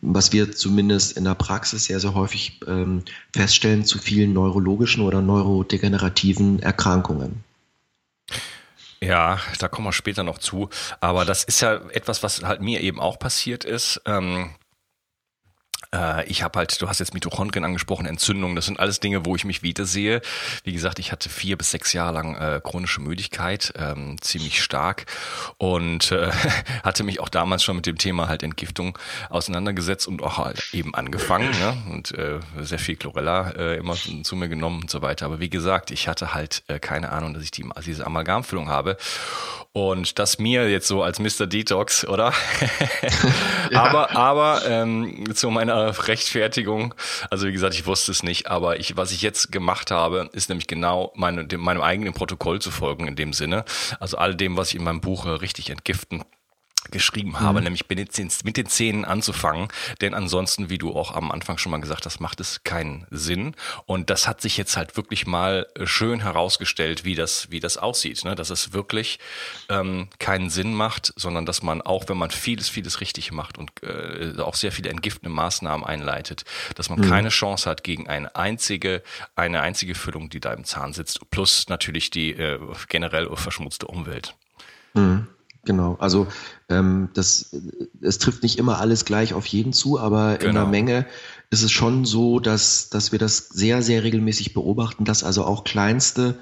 was 0.00 0.32
wir 0.32 0.52
zumindest 0.52 1.16
in 1.16 1.24
der 1.24 1.34
Praxis 1.34 1.84
sehr, 1.84 2.00
sehr 2.00 2.14
häufig 2.14 2.60
ähm, 2.66 3.02
feststellen, 3.34 3.84
zu 3.84 3.98
vielen 3.98 4.32
neurologischen 4.32 5.02
oder 5.02 5.20
neurodegenerativen 5.20 6.60
Erkrankungen. 6.60 7.44
Ja, 9.00 9.38
da 9.58 9.68
kommen 9.68 9.86
wir 9.86 9.92
später 9.92 10.22
noch 10.22 10.38
zu. 10.38 10.70
Aber 11.00 11.24
das 11.24 11.44
ist 11.44 11.60
ja 11.60 11.74
etwas, 11.90 12.22
was 12.22 12.42
halt 12.42 12.62
mir 12.62 12.80
eben 12.80 13.00
auch 13.00 13.18
passiert 13.18 13.64
ist. 13.64 14.00
Ähm, 14.06 14.50
äh, 15.94 16.24
ich 16.26 16.42
habe 16.42 16.58
halt, 16.58 16.80
du 16.80 16.88
hast 16.88 16.98
jetzt 16.98 17.14
Mitochondrien 17.14 17.64
angesprochen, 17.64 18.06
Entzündungen, 18.06 18.56
das 18.56 18.66
sind 18.66 18.80
alles 18.80 19.00
Dinge, 19.00 19.24
wo 19.24 19.36
ich 19.36 19.44
mich 19.44 19.62
wiedersehe. 19.62 20.20
Wie 20.64 20.72
gesagt, 20.72 20.98
ich 20.98 21.12
hatte 21.12 21.28
vier 21.28 21.56
bis 21.56 21.70
sechs 21.70 21.92
Jahre 21.92 22.12
lang 22.12 22.34
äh, 22.34 22.60
chronische 22.62 23.00
Müdigkeit, 23.00 23.72
ähm, 23.76 24.20
ziemlich 24.20 24.62
stark 24.62 25.06
und 25.58 26.10
äh, 26.12 26.30
hatte 26.82 27.04
mich 27.04 27.20
auch 27.20 27.28
damals 27.28 27.62
schon 27.62 27.76
mit 27.76 27.86
dem 27.86 27.98
Thema 27.98 28.28
halt 28.28 28.42
Entgiftung 28.42 28.98
auseinandergesetzt 29.30 30.08
und 30.08 30.22
auch 30.22 30.38
halt 30.38 30.62
eben 30.72 30.94
angefangen 30.94 31.50
ne? 31.50 31.76
und 31.90 32.12
äh, 32.12 32.40
sehr 32.60 32.78
viel 32.78 32.96
Chlorella 32.96 33.50
äh, 33.50 33.76
immer 33.76 33.94
zu 33.94 34.36
mir 34.36 34.48
genommen 34.48 34.82
und 34.82 34.90
so 34.90 35.02
weiter. 35.02 35.26
Aber 35.26 35.40
wie 35.40 35.50
gesagt, 35.50 35.90
ich 35.90 36.08
hatte 36.08 36.34
halt 36.34 36.64
äh, 36.66 36.78
keine 36.78 37.12
Ahnung, 37.12 37.34
dass 37.34 37.42
ich 37.42 37.50
die, 37.50 37.64
diese 37.84 38.06
Amalgamfüllung 38.06 38.68
habe 38.68 38.96
und 39.76 40.20
das 40.20 40.38
mir 40.38 40.70
jetzt 40.70 40.86
so 40.86 41.02
als 41.02 41.18
Mr. 41.18 41.48
Detox, 41.48 42.06
oder? 42.06 42.32
ja. 43.70 43.82
Aber, 43.82 44.16
aber 44.16 44.62
ähm, 44.68 45.34
zu 45.34 45.50
meiner 45.50 45.83
Rechtfertigung, 45.90 46.94
also 47.30 47.46
wie 47.46 47.52
gesagt, 47.52 47.74
ich 47.74 47.86
wusste 47.86 48.12
es 48.12 48.22
nicht, 48.22 48.48
aber 48.48 48.78
ich, 48.78 48.96
was 48.96 49.12
ich 49.12 49.22
jetzt 49.22 49.52
gemacht 49.52 49.90
habe, 49.90 50.28
ist 50.32 50.48
nämlich 50.48 50.66
genau 50.66 51.12
meine, 51.16 51.44
dem, 51.46 51.60
meinem 51.60 51.82
eigenen 51.82 52.14
Protokoll 52.14 52.60
zu 52.60 52.70
folgen 52.70 53.06
in 53.08 53.16
dem 53.16 53.32
Sinne. 53.32 53.64
Also 54.00 54.16
all 54.18 54.34
dem, 54.34 54.56
was 54.56 54.68
ich 54.68 54.76
in 54.76 54.84
meinem 54.84 55.00
Buch 55.00 55.26
äh, 55.26 55.30
richtig 55.30 55.70
entgiften 55.70 56.24
geschrieben 56.90 57.40
habe, 57.40 57.60
mhm. 57.60 57.64
nämlich 57.64 57.88
mit 57.88 58.18
den, 58.18 58.30
mit 58.44 58.56
den 58.56 58.66
Zähnen 58.66 59.04
anzufangen, 59.04 59.68
denn 60.00 60.14
ansonsten, 60.14 60.70
wie 60.70 60.78
du 60.78 60.92
auch 60.94 61.14
am 61.14 61.30
Anfang 61.30 61.58
schon 61.58 61.70
mal 61.70 61.80
gesagt 61.80 62.06
hast, 62.06 62.20
macht 62.20 62.40
es 62.40 62.64
keinen 62.64 63.06
Sinn. 63.10 63.54
Und 63.86 64.10
das 64.10 64.28
hat 64.28 64.40
sich 64.40 64.56
jetzt 64.56 64.76
halt 64.76 64.96
wirklich 64.96 65.26
mal 65.26 65.66
schön 65.84 66.20
herausgestellt, 66.20 67.04
wie 67.04 67.14
das, 67.14 67.50
wie 67.50 67.60
das 67.60 67.76
aussieht, 67.76 68.24
ne? 68.24 68.34
dass 68.34 68.50
es 68.50 68.72
wirklich 68.72 69.18
ähm, 69.68 70.08
keinen 70.18 70.50
Sinn 70.50 70.74
macht, 70.74 71.12
sondern 71.16 71.46
dass 71.46 71.62
man 71.62 71.82
auch, 71.82 72.08
wenn 72.08 72.18
man 72.18 72.30
vieles, 72.30 72.68
vieles 72.68 73.00
richtig 73.00 73.32
macht 73.32 73.58
und 73.58 73.70
äh, 73.82 74.40
auch 74.40 74.54
sehr 74.54 74.72
viele 74.72 74.90
entgiftende 74.90 75.30
Maßnahmen 75.30 75.86
einleitet, 75.86 76.44
dass 76.74 76.90
man 76.90 77.00
mhm. 77.00 77.08
keine 77.08 77.28
Chance 77.28 77.68
hat 77.68 77.84
gegen 77.84 78.08
eine 78.08 78.34
einzige, 78.36 79.02
eine 79.36 79.60
einzige 79.60 79.94
Füllung, 79.94 80.30
die 80.30 80.40
da 80.40 80.52
im 80.52 80.64
Zahn 80.64 80.92
sitzt, 80.92 81.30
plus 81.30 81.68
natürlich 81.68 82.10
die 82.10 82.32
äh, 82.32 82.58
generell 82.88 83.28
verschmutzte 83.34 83.86
Umwelt. 83.86 84.34
Mhm. 84.94 85.28
Genau, 85.64 85.96
also 85.98 86.26
ähm, 86.68 87.08
das, 87.14 87.56
es 88.00 88.18
trifft 88.18 88.42
nicht 88.42 88.58
immer 88.58 88.78
alles 88.78 89.04
gleich 89.04 89.32
auf 89.32 89.46
jeden 89.46 89.72
zu, 89.72 89.98
aber 89.98 90.36
genau. 90.36 90.48
in 90.48 90.54
der 90.54 90.62
genau. 90.64 90.70
Menge 90.70 91.06
ist 91.50 91.62
es 91.62 91.72
schon 91.72 92.04
so, 92.04 92.40
dass, 92.40 92.90
dass 92.90 93.12
wir 93.12 93.18
das 93.18 93.48
sehr, 93.48 93.82
sehr 93.82 94.02
regelmäßig 94.02 94.52
beobachten, 94.54 95.04
dass 95.04 95.24
also 95.24 95.44
auch 95.44 95.64
kleinste 95.64 96.36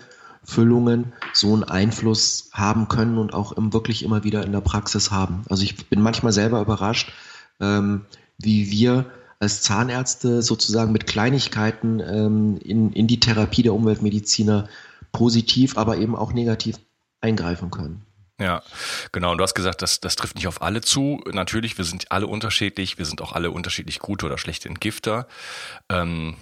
Füllungen 0.45 1.13
so 1.33 1.53
einen 1.53 1.65
Einfluss 1.65 2.51
haben 2.53 2.89
können 2.89 3.19
und 3.19 3.33
auch 3.33 3.53
im, 3.53 3.73
wirklich 3.73 4.03
immer 4.03 4.25
wieder 4.25 4.45
in 4.45 4.53
der 4.53 4.61
Praxis 4.61 5.11
haben. 5.11 5.45
Also 5.49 5.63
ich 5.63 5.89
bin 5.89 6.01
manchmal 6.01 6.33
selber 6.33 6.61
überrascht, 6.61 7.13
ähm, 7.61 8.07
wie 8.39 8.71
wir 8.71 9.07
als 9.39 9.63
Zahnärzte 9.63 10.43
sozusagen 10.43 10.93
mit 10.93 11.07
Kleinigkeiten 11.07 12.01
ähm, 12.01 12.59
in, 12.59 12.93
in 12.93 13.07
die 13.07 13.21
Therapie 13.21 13.63
der 13.63 13.75
Umweltmediziner 13.75 14.69
positiv, 15.13 15.77
aber 15.77 15.99
eben 15.99 16.17
auch 16.17 16.33
negativ 16.33 16.79
eingreifen 17.21 17.71
können. 17.71 18.03
Ja, 18.43 18.63
genau. 19.13 19.33
Und 19.33 19.39
du 19.39 19.45
hast 19.45 19.55
gesagt, 19.55 19.83
das, 19.83 20.01
das 20.01 20.17
trifft 20.17 20.35
nicht 20.35 20.49
auf 20.49 20.63
alle 20.63 20.81
zu. 20.81 21.23
Natürlich, 21.31 21.79
wir 21.79 21.85
sind 21.85 22.11
alle 22.11 22.27
unterschiedlich. 22.27 22.99
Wir 22.99 23.07
sind 23.07 23.23
auch 23.23 23.33
alle 23.33 23.51
unterschiedlich 23.51 24.01
gute 24.01 24.27
oder 24.27 24.37
schlechte 24.39 24.69
Entgifter. 24.69 25.27
Ähm, 25.89 26.37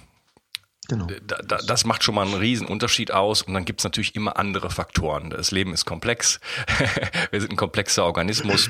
Genau. 0.89 1.07
Da, 1.25 1.37
da, 1.37 1.59
das 1.59 1.85
macht 1.85 2.03
schon 2.03 2.17
mal 2.17 2.27
einen 2.27 2.35
riesen 2.35 2.67
Unterschied 2.67 3.13
aus 3.13 3.43
und 3.43 3.55
dann 3.55 3.65
gibt 3.65 3.81
es 3.81 3.85
natürlich 3.85 4.17
immer 4.17 4.37
andere 4.39 4.71
Faktoren. 4.71 5.31
Das 5.31 5.53
Leben 5.53 5.73
ist 5.73 5.85
komplex. 5.85 6.41
wir 7.31 7.41
sind 7.41 7.53
ein 7.53 7.57
komplexer 7.57 8.05
Organismus. 8.05 8.69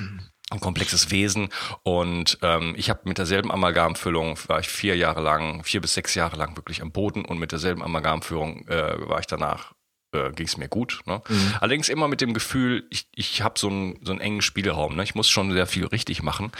ein 0.50 0.60
komplexes 0.60 1.10
Wesen 1.10 1.48
und 1.82 2.38
ähm, 2.42 2.74
ich 2.76 2.90
habe 2.90 3.02
mit 3.04 3.16
derselben 3.16 3.50
Amalgamfüllung 3.50 4.36
war 4.48 4.58
ich 4.58 4.68
vier 4.68 4.96
Jahre 4.96 5.22
lang, 5.22 5.62
vier 5.62 5.80
bis 5.80 5.94
sechs 5.94 6.14
Jahre 6.14 6.36
lang 6.36 6.56
wirklich 6.56 6.82
am 6.82 6.90
Boden 6.92 7.24
und 7.24 7.38
mit 7.38 7.52
derselben 7.52 7.82
Amalgamfüllung 7.82 8.66
äh, 8.66 9.08
war 9.08 9.20
ich 9.20 9.26
danach 9.26 9.72
äh, 10.12 10.30
ging 10.32 10.46
es 10.46 10.56
mir 10.56 10.68
gut. 10.68 11.00
Ne? 11.06 11.22
Mhm. 11.28 11.54
Allerdings 11.60 11.88
immer 11.88 12.08
mit 12.08 12.20
dem 12.20 12.34
Gefühl, 12.34 12.84
ich, 12.90 13.06
ich 13.14 13.42
habe 13.42 13.58
so 13.58 13.68
einen, 13.68 13.98
so 14.02 14.12
einen 14.12 14.20
engen 14.20 14.42
Spielraum. 14.42 14.96
Ne? 14.96 15.02
Ich 15.02 15.14
muss 15.14 15.28
schon 15.28 15.52
sehr 15.52 15.66
viel 15.66 15.86
richtig 15.86 16.22
machen, 16.22 16.52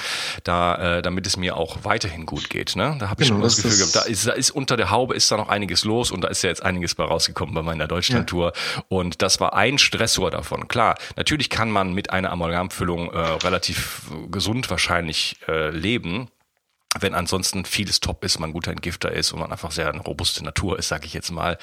da, 0.44 0.98
äh, 0.98 1.02
damit 1.02 1.26
es 1.26 1.36
mir 1.36 1.56
auch 1.56 1.84
weiterhin 1.84 2.26
gut 2.26 2.50
geht. 2.50 2.76
Ne? 2.76 2.96
Da 2.98 3.10
habe 3.10 3.22
ich 3.22 3.28
genau, 3.28 3.40
schon 3.40 3.42
das, 3.42 3.56
das 3.56 3.64
Gefühl 3.64 3.78
gehabt, 3.78 3.96
da 3.96 4.02
ist, 4.02 4.26
da 4.26 4.32
ist 4.32 4.50
unter 4.50 4.76
der 4.76 4.90
Haube 4.90 5.14
ist 5.14 5.30
da 5.30 5.36
noch 5.36 5.48
einiges 5.48 5.84
los 5.84 6.10
und 6.10 6.22
da 6.22 6.28
ist 6.28 6.42
ja 6.42 6.50
jetzt 6.50 6.62
einiges 6.62 6.94
bei 6.94 7.04
rausgekommen 7.04 7.54
bei 7.54 7.62
meiner 7.62 7.86
Deutschlandtour. 7.86 8.52
Ja. 8.54 8.82
Und 8.88 9.22
das 9.22 9.40
war 9.40 9.54
ein 9.54 9.78
Stressor 9.78 10.30
davon. 10.30 10.68
Klar, 10.68 10.96
natürlich 11.16 11.50
kann 11.50 11.70
man 11.70 11.92
mit 11.92 12.10
einer 12.10 12.30
Amalgamfüllung 12.30 13.12
äh, 13.12 13.18
relativ 13.18 14.10
gesund 14.30 14.70
wahrscheinlich 14.70 15.36
äh, 15.48 15.70
leben 15.70 16.28
wenn 16.98 17.14
ansonsten 17.14 17.64
vieles 17.64 18.00
top 18.00 18.24
ist, 18.24 18.40
man 18.40 18.52
guter 18.52 18.72
Entgifter 18.72 19.12
ist 19.12 19.32
und 19.32 19.38
man 19.38 19.52
einfach 19.52 19.70
sehr 19.70 19.88
eine 19.88 20.00
robuste 20.00 20.42
Natur 20.42 20.78
ist, 20.78 20.88
sage 20.88 21.06
ich 21.06 21.14
jetzt 21.14 21.30
mal. 21.30 21.56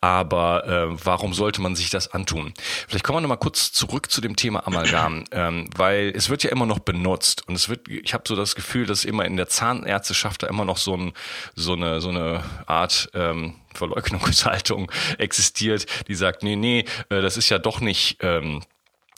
Aber 0.00 0.66
äh, 0.66 1.04
warum 1.04 1.32
sollte 1.32 1.62
man 1.62 1.76
sich 1.76 1.90
das 1.90 2.08
antun? 2.08 2.52
Vielleicht 2.88 3.04
kommen 3.04 3.18
wir 3.18 3.20
nochmal 3.20 3.38
kurz 3.38 3.70
zurück 3.70 4.10
zu 4.10 4.20
dem 4.20 4.34
Thema 4.34 4.66
Amalgam, 4.66 5.24
ähm, 5.30 5.70
weil 5.76 6.12
es 6.16 6.28
wird 6.28 6.42
ja 6.42 6.50
immer 6.50 6.66
noch 6.66 6.80
benutzt 6.80 7.46
und 7.46 7.54
es 7.54 7.68
wird, 7.68 7.88
ich 7.88 8.14
habe 8.14 8.24
so 8.26 8.34
das 8.34 8.56
Gefühl, 8.56 8.86
dass 8.86 9.04
immer 9.04 9.24
in 9.24 9.36
der 9.36 9.48
Zahnärzteschaft 9.48 10.42
da 10.42 10.48
immer 10.48 10.64
noch 10.64 10.78
so, 10.78 10.96
ein, 10.96 11.12
so 11.54 11.74
eine 11.74 12.00
so 12.00 12.08
eine 12.08 12.42
Art 12.66 13.10
ähm, 13.14 13.54
Verleugnungshaltung 13.74 14.90
existiert, 15.18 15.86
die 16.08 16.14
sagt, 16.16 16.42
nee, 16.42 16.56
nee, 16.56 16.84
äh, 17.10 17.22
das 17.22 17.36
ist 17.36 17.48
ja 17.48 17.58
doch 17.58 17.80
nicht 17.80 18.18
ähm, 18.20 18.62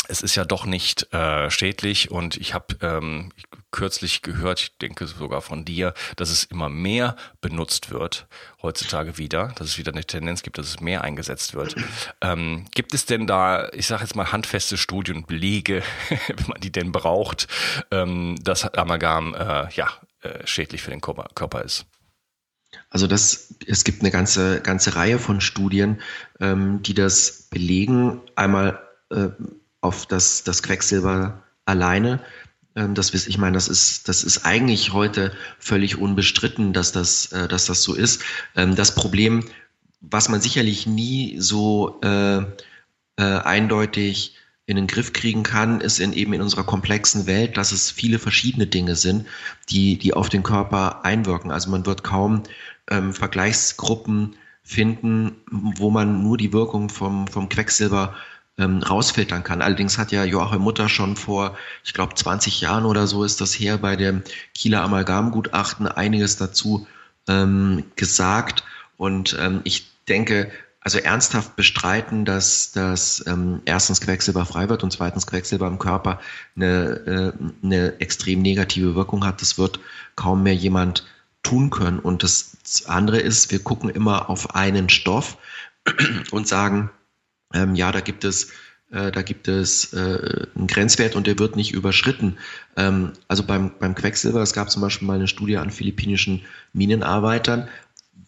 es 0.08 0.22
ist 0.22 0.36
ja 0.36 0.44
doch 0.44 0.66
nicht 0.66 1.12
äh, 1.12 1.50
schädlich 1.50 2.10
und 2.10 2.36
ich 2.36 2.54
habe 2.54 2.76
ähm, 2.80 3.32
kürzlich 3.76 4.22
gehört, 4.22 4.58
ich 4.58 4.78
denke 4.78 5.06
sogar 5.06 5.42
von 5.42 5.66
dir, 5.66 5.92
dass 6.16 6.30
es 6.30 6.44
immer 6.44 6.70
mehr 6.70 7.14
benutzt 7.42 7.90
wird 7.90 8.26
heutzutage 8.62 9.18
wieder, 9.18 9.52
dass 9.56 9.68
es 9.68 9.78
wieder 9.78 9.92
eine 9.92 10.04
Tendenz 10.04 10.42
gibt, 10.42 10.56
dass 10.56 10.66
es 10.66 10.80
mehr 10.80 11.04
eingesetzt 11.04 11.52
wird. 11.52 11.76
Ähm, 12.22 12.64
gibt 12.74 12.94
es 12.94 13.04
denn 13.04 13.26
da, 13.26 13.68
ich 13.74 13.86
sage 13.86 14.02
jetzt 14.02 14.16
mal 14.16 14.32
handfeste 14.32 14.78
Studien, 14.78 15.26
Belege, 15.26 15.82
wenn 16.08 16.46
man 16.48 16.60
die 16.60 16.72
denn 16.72 16.90
braucht, 16.90 17.48
ähm, 17.90 18.36
dass 18.42 18.64
Amalgam 18.64 19.34
äh, 19.34 19.70
ja 19.74 19.88
äh, 20.22 20.46
schädlich 20.46 20.80
für 20.80 20.90
den 20.90 21.02
Körper, 21.02 21.62
ist? 21.62 21.84
Also 22.88 23.06
das, 23.06 23.54
es 23.66 23.84
gibt 23.84 24.00
eine 24.00 24.10
ganze, 24.10 24.62
ganze 24.62 24.96
Reihe 24.96 25.18
von 25.18 25.42
Studien, 25.42 26.00
ähm, 26.40 26.82
die 26.82 26.94
das 26.94 27.48
belegen. 27.50 28.22
Einmal 28.36 28.80
äh, 29.10 29.28
auf 29.82 30.06
das, 30.06 30.44
das 30.44 30.62
Quecksilber 30.62 31.42
alleine. 31.66 32.20
Ähm, 32.76 32.94
das, 32.94 33.12
ich 33.12 33.38
meine, 33.38 33.54
das 33.54 33.68
ist, 33.68 34.08
das 34.08 34.22
ist 34.22 34.44
eigentlich 34.44 34.92
heute 34.92 35.32
völlig 35.58 35.98
unbestritten, 35.98 36.72
dass 36.72 36.92
das, 36.92 37.32
äh, 37.32 37.48
dass 37.48 37.66
das 37.66 37.82
so 37.82 37.94
ist. 37.94 38.22
Ähm, 38.54 38.76
das 38.76 38.94
Problem, 38.94 39.44
was 40.00 40.28
man 40.28 40.40
sicherlich 40.40 40.86
nie 40.86 41.36
so 41.40 41.98
äh, 42.02 42.38
äh, 42.38 42.44
eindeutig 43.16 44.36
in 44.66 44.76
den 44.76 44.86
Griff 44.88 45.12
kriegen 45.12 45.42
kann, 45.42 45.80
ist 45.80 46.00
in, 46.00 46.12
eben 46.12 46.32
in 46.32 46.42
unserer 46.42 46.64
komplexen 46.64 47.26
Welt, 47.26 47.56
dass 47.56 47.72
es 47.72 47.90
viele 47.90 48.18
verschiedene 48.18 48.66
Dinge 48.66 48.96
sind, 48.96 49.26
die, 49.70 49.96
die 49.96 50.12
auf 50.12 50.28
den 50.28 50.42
Körper 50.42 51.04
einwirken. 51.04 51.50
Also 51.50 51.70
man 51.70 51.86
wird 51.86 52.02
kaum 52.02 52.42
ähm, 52.90 53.14
Vergleichsgruppen 53.14 54.34
finden, 54.62 55.36
wo 55.50 55.90
man 55.90 56.22
nur 56.22 56.36
die 56.36 56.52
Wirkung 56.52 56.88
vom, 56.88 57.28
vom 57.28 57.48
Quecksilber 57.48 58.16
ähm, 58.58 58.82
rausfiltern 58.82 59.42
kann. 59.42 59.62
Allerdings 59.62 59.98
hat 59.98 60.12
ja 60.12 60.24
Joachim 60.24 60.62
Mutter 60.62 60.88
schon 60.88 61.16
vor, 61.16 61.56
ich 61.84 61.94
glaube, 61.94 62.14
20 62.14 62.60
Jahren 62.60 62.84
oder 62.84 63.06
so 63.06 63.24
ist 63.24 63.40
das 63.40 63.54
her 63.54 63.78
bei 63.78 63.96
dem 63.96 64.22
Kieler 64.54 64.82
Amalgamgutachten 64.82 65.86
einiges 65.86 66.36
dazu 66.36 66.86
ähm, 67.28 67.84
gesagt. 67.96 68.64
Und 68.96 69.36
ähm, 69.38 69.60
ich 69.64 69.90
denke, 70.08 70.50
also 70.80 70.98
ernsthaft 70.98 71.56
bestreiten, 71.56 72.24
dass, 72.24 72.70
dass 72.70 73.24
ähm, 73.26 73.60
erstens 73.64 74.00
Quecksilber 74.00 74.46
frei 74.46 74.68
wird 74.68 74.84
und 74.84 74.92
zweitens 74.92 75.26
Quecksilber 75.26 75.66
im 75.66 75.80
Körper 75.80 76.20
eine, 76.54 77.32
äh, 77.34 77.64
eine 77.64 78.00
extrem 78.00 78.40
negative 78.40 78.94
Wirkung 78.94 79.26
hat, 79.26 79.42
das 79.42 79.58
wird 79.58 79.80
kaum 80.14 80.44
mehr 80.44 80.54
jemand 80.54 81.04
tun 81.42 81.70
können. 81.70 81.98
Und 81.98 82.22
das 82.22 82.56
andere 82.86 83.18
ist, 83.18 83.50
wir 83.50 83.58
gucken 83.58 83.90
immer 83.90 84.30
auf 84.30 84.54
einen 84.54 84.88
Stoff 84.88 85.38
und 86.30 86.46
sagen, 86.46 86.90
ähm, 87.54 87.74
ja, 87.74 87.92
da 87.92 88.00
gibt 88.00 88.24
es 88.24 88.50
äh, 88.90 89.10
da 89.10 89.22
gibt 89.22 89.48
es 89.48 89.92
äh, 89.92 90.46
einen 90.54 90.66
Grenzwert 90.66 91.16
und 91.16 91.26
der 91.26 91.38
wird 91.38 91.56
nicht 91.56 91.72
überschritten. 91.72 92.38
Ähm, 92.76 93.12
also 93.28 93.42
beim, 93.42 93.72
beim 93.78 93.94
Quecksilber, 93.94 94.40
es 94.42 94.52
gab 94.52 94.70
zum 94.70 94.82
Beispiel 94.82 95.06
mal 95.06 95.14
eine 95.14 95.28
Studie 95.28 95.56
an 95.56 95.70
philippinischen 95.70 96.42
Minenarbeitern, 96.72 97.68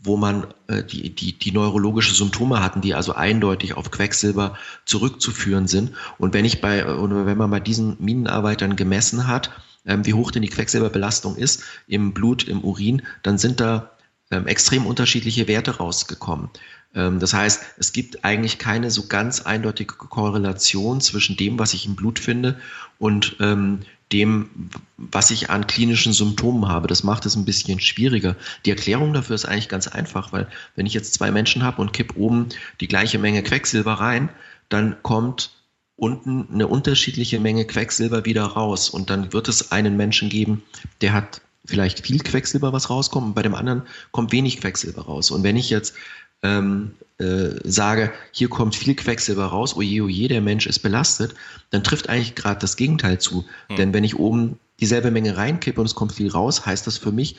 wo 0.03 0.17
man 0.17 0.47
äh, 0.67 0.83
die, 0.83 1.15
die, 1.15 1.39
die 1.39 1.53
neurologische 1.53 2.15
Symptome 2.15 2.63
hatten, 2.63 2.81
die 2.81 2.95
also 2.95 3.15
eindeutig 3.15 3.75
auf 3.75 3.91
Quecksilber 3.91 4.57
zurückzuführen 4.85 5.69
sind. 5.69 5.93
Und 6.19 6.35
wenn 6.35 6.45
ich 6.45 6.61
bei, 6.61 6.87
oder 6.87 7.27
wenn 7.27 7.39
man 7.39 7.51
bei 7.51 7.61
diesen 7.61 7.97
Minenarbeitern 8.01 8.75
gemessen 8.75 9.27
hat, 9.29 9.51
ähm, 9.87 10.07
wie 10.07 10.15
hoch 10.15 10.31
denn 10.33 10.43
die 10.43 10.49
Quecksilberbelastung 10.49 11.37
ist 11.37 11.63
im 11.87 12.15
Blut, 12.15 12.45
im 12.45 12.65
Urin, 12.65 13.03
dann 13.23 13.39
sind 13.39 13.61
da 13.61 13.93
extrem 14.31 14.87
unterschiedliche 14.87 15.49
Werte 15.49 15.79
rausgekommen. 15.79 16.51
Ähm, 16.95 17.19
das 17.19 17.35
heißt, 17.35 17.63
es 17.79 17.93
gibt 17.93 18.25
eigentlich 18.25 18.59
keine 18.59 18.91
so 18.91 19.07
ganz 19.07 19.41
eindeutige 19.41 19.95
Korrelation 19.95 21.01
zwischen 21.01 21.37
dem, 21.37 21.59
was 21.59 21.75
ich 21.75 21.87
im 21.87 21.97
Blut 21.97 22.19
finde 22.19 22.61
und 22.99 23.37
ähm, 23.41 23.81
dem, 24.13 24.71
was 24.97 25.31
ich 25.31 25.51
an 25.51 25.67
klinischen 25.67 26.13
Symptomen 26.13 26.69
habe. 26.69 26.89
Das 26.89 27.05
macht 27.05 27.27
es 27.27 27.37
ein 27.37 27.45
bisschen 27.45 27.79
schwieriger. 27.79 28.37
Die 28.65 28.71
Erklärung 28.71 29.13
dafür 29.13 29.35
ist 29.35 29.45
eigentlich 29.45 29.69
ganz 29.69 29.87
einfach, 29.87 30.33
weil 30.33 30.49
wenn 30.77 30.87
ich 30.87 30.95
jetzt 30.95 31.15
zwei 31.15 31.31
Menschen 31.31 31.63
habe 31.63 31.83
und 31.83 31.93
kipp 31.93 32.17
oben 32.17 32.49
die 32.81 32.89
gleiche 32.89 33.19
Menge 33.19 33.43
Quecksilber 33.43 33.95
rein, 33.95 34.31
dann 34.71 34.97
kommt 35.03 35.51
unten 35.97 36.49
eine 36.53 36.69
unterschiedliche 36.69 37.41
Menge 37.41 37.67
Quecksilber 37.67 38.25
wieder 38.25 38.45
raus. 38.45 38.89
Und 38.89 39.11
dann 39.11 39.33
wird 39.33 39.49
es 39.49 39.73
einen 39.73 39.97
Menschen 39.97 40.31
geben, 40.31 40.63
der 41.03 41.13
hat 41.13 41.43
vielleicht 41.69 42.07
viel 42.07 42.19
Quecksilber, 42.19 42.73
was 42.73 42.91
rauskommt, 42.91 43.29
und 43.29 43.35
bei 43.35 43.43
dem 43.43 43.55
anderen 43.55 43.83
kommt 44.11 44.33
wenig 44.33 44.61
Quecksilber 44.61 45.03
raus. 45.03 45.31
Und 45.31 45.43
wenn 45.43 45.57
ich 45.57 45.71
jetzt 45.71 45.95
ähm, 46.43 46.93
äh, 47.19 47.51
sage, 47.65 48.13
hier 48.33 48.49
kommt 48.49 48.75
viel 48.75 48.95
Quecksilber 48.95 49.47
raus, 49.47 49.77
oje, 49.77 50.03
oje, 50.03 50.29
der 50.29 50.41
Mensch 50.41 50.67
ist 50.67 50.79
belastet, 50.81 51.35
dann 51.71 51.85
trifft 51.85 52.09
eigentlich 52.09 52.35
gerade 52.35 52.61
das 52.61 52.77
Gegenteil 52.77 53.19
zu. 53.19 53.45
Hm. 53.69 53.77
Denn 53.77 53.93
wenn 53.93 54.05
ich 54.05 54.19
oben 54.19 54.59
dieselbe 54.81 55.11
Menge 55.11 55.37
reinkippe 55.37 55.81
und 55.81 55.87
es 55.87 55.95
kommt 55.95 56.13
viel 56.13 56.31
raus, 56.31 56.65
heißt 56.65 56.87
das 56.87 56.97
für 56.97 57.13
mich, 57.13 57.37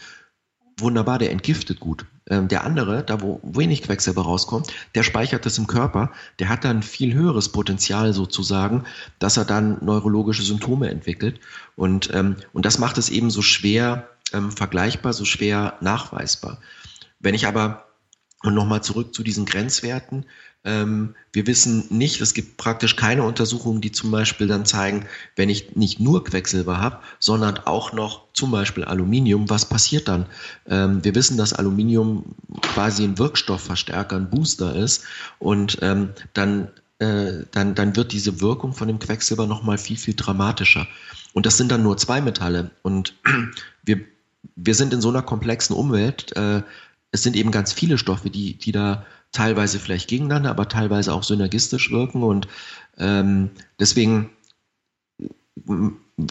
wunderbar, 0.81 1.19
der 1.19 1.31
entgiftet 1.31 1.79
gut. 1.79 2.05
Ähm, 2.29 2.47
der 2.47 2.63
andere, 2.63 3.03
da 3.03 3.21
wo 3.21 3.39
wenig 3.43 3.83
Quecksilber 3.83 4.21
rauskommt, 4.21 4.67
der 4.95 5.03
speichert 5.03 5.45
das 5.45 5.57
im 5.57 5.67
Körper, 5.67 6.11
der 6.39 6.49
hat 6.49 6.63
dann 6.63 6.83
viel 6.83 7.13
höheres 7.13 7.49
Potenzial 7.49 8.13
sozusagen, 8.13 8.83
dass 9.19 9.37
er 9.37 9.45
dann 9.45 9.83
neurologische 9.83 10.43
Symptome 10.43 10.89
entwickelt. 10.89 11.39
Und, 11.75 12.09
ähm, 12.13 12.35
und 12.53 12.65
das 12.65 12.79
macht 12.79 12.97
es 12.97 13.09
eben 13.09 13.29
so 13.29 13.41
schwer 13.41 14.09
ähm, 14.33 14.51
vergleichbar, 14.51 15.13
so 15.13 15.25
schwer 15.25 15.77
nachweisbar. 15.81 16.59
Wenn 17.19 17.35
ich 17.35 17.47
aber 17.47 17.89
und 18.43 18.53
nochmal 18.53 18.81
zurück 18.81 19.13
zu 19.13 19.23
diesen 19.23 19.45
Grenzwerten. 19.45 20.25
Ähm, 20.63 21.15
wir 21.31 21.47
wissen 21.47 21.85
nicht, 21.89 22.21
es 22.21 22.33
gibt 22.33 22.57
praktisch 22.57 22.95
keine 22.95 23.23
Untersuchungen, 23.23 23.81
die 23.81 23.91
zum 23.91 24.11
Beispiel 24.11 24.47
dann 24.47 24.65
zeigen, 24.65 25.05
wenn 25.35 25.49
ich 25.49 25.75
nicht 25.75 25.99
nur 25.99 26.23
Quecksilber 26.23 26.79
habe, 26.79 26.99
sondern 27.19 27.57
auch 27.59 27.93
noch 27.93 28.25
zum 28.33 28.51
Beispiel 28.51 28.83
Aluminium, 28.83 29.49
was 29.49 29.67
passiert 29.67 30.07
dann? 30.07 30.25
Ähm, 30.67 31.03
wir 31.03 31.15
wissen, 31.15 31.37
dass 31.37 31.53
Aluminium 31.53 32.35
quasi 32.73 33.03
ein 33.03 33.17
Wirkstoffverstärker, 33.17 34.15
ein 34.15 34.29
Booster 34.29 34.75
ist 34.75 35.03
und 35.39 35.77
ähm, 35.81 36.09
dann, 36.33 36.69
äh, 36.99 37.45
dann, 37.51 37.75
dann 37.75 37.95
wird 37.95 38.11
diese 38.11 38.41
Wirkung 38.41 38.73
von 38.73 38.87
dem 38.87 38.99
Quecksilber 38.99 39.47
nochmal 39.47 39.77
viel, 39.77 39.97
viel 39.97 40.15
dramatischer. 40.15 40.87
Und 41.33 41.45
das 41.45 41.57
sind 41.57 41.71
dann 41.71 41.83
nur 41.83 41.97
zwei 41.97 42.21
Metalle 42.21 42.71
und 42.81 43.13
wir 43.83 44.05
wir 44.55 44.75
sind 44.75 44.93
in 44.93 45.01
so 45.01 45.09
einer 45.09 45.21
komplexen 45.21 45.75
Umwelt, 45.75 46.35
äh, 46.35 46.61
es 47.11 47.23
sind 47.23 47.35
eben 47.35 47.51
ganz 47.51 47.73
viele 47.73 47.97
Stoffe, 47.97 48.29
die, 48.29 48.57
die 48.57 48.71
da 48.71 49.05
teilweise 49.31 49.79
vielleicht 49.79 50.09
gegeneinander, 50.09 50.49
aber 50.51 50.67
teilweise 50.67 51.13
auch 51.13 51.23
synergistisch 51.23 51.91
wirken. 51.91 52.23
Und 52.23 52.47
ähm, 52.97 53.51
deswegen 53.79 54.29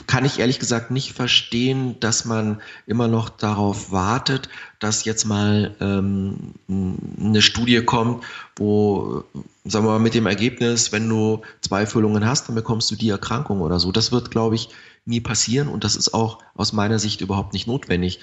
kann 0.06 0.24
ich 0.24 0.38
ehrlich 0.38 0.58
gesagt 0.58 0.90
nicht 0.90 1.12
verstehen, 1.12 1.98
dass 2.00 2.24
man 2.24 2.60
immer 2.86 3.08
noch 3.08 3.28
darauf 3.28 3.92
wartet, 3.92 4.48
dass 4.80 5.04
jetzt 5.04 5.24
mal 5.24 5.74
ähm, 5.80 6.54
eine 6.68 7.42
Studie 7.42 7.82
kommt, 7.84 8.24
wo, 8.56 9.24
sagen 9.64 9.86
wir 9.86 9.92
mal, 9.92 9.98
mit 9.98 10.14
dem 10.14 10.26
Ergebnis, 10.26 10.92
wenn 10.92 11.08
du 11.08 11.42
zwei 11.60 11.86
Füllungen 11.86 12.26
hast, 12.26 12.48
dann 12.48 12.54
bekommst 12.54 12.90
du 12.90 12.96
die 12.96 13.10
Erkrankung 13.10 13.60
oder 13.60 13.78
so. 13.78 13.92
Das 13.92 14.12
wird, 14.12 14.30
glaube 14.30 14.56
ich, 14.56 14.68
nie 15.04 15.20
passieren 15.20 15.68
und 15.68 15.84
das 15.84 15.96
ist 15.96 16.12
auch 16.12 16.40
aus 16.54 16.72
meiner 16.72 16.98
Sicht 16.98 17.20
überhaupt 17.20 17.52
nicht 17.52 17.66
notwendig. 17.66 18.20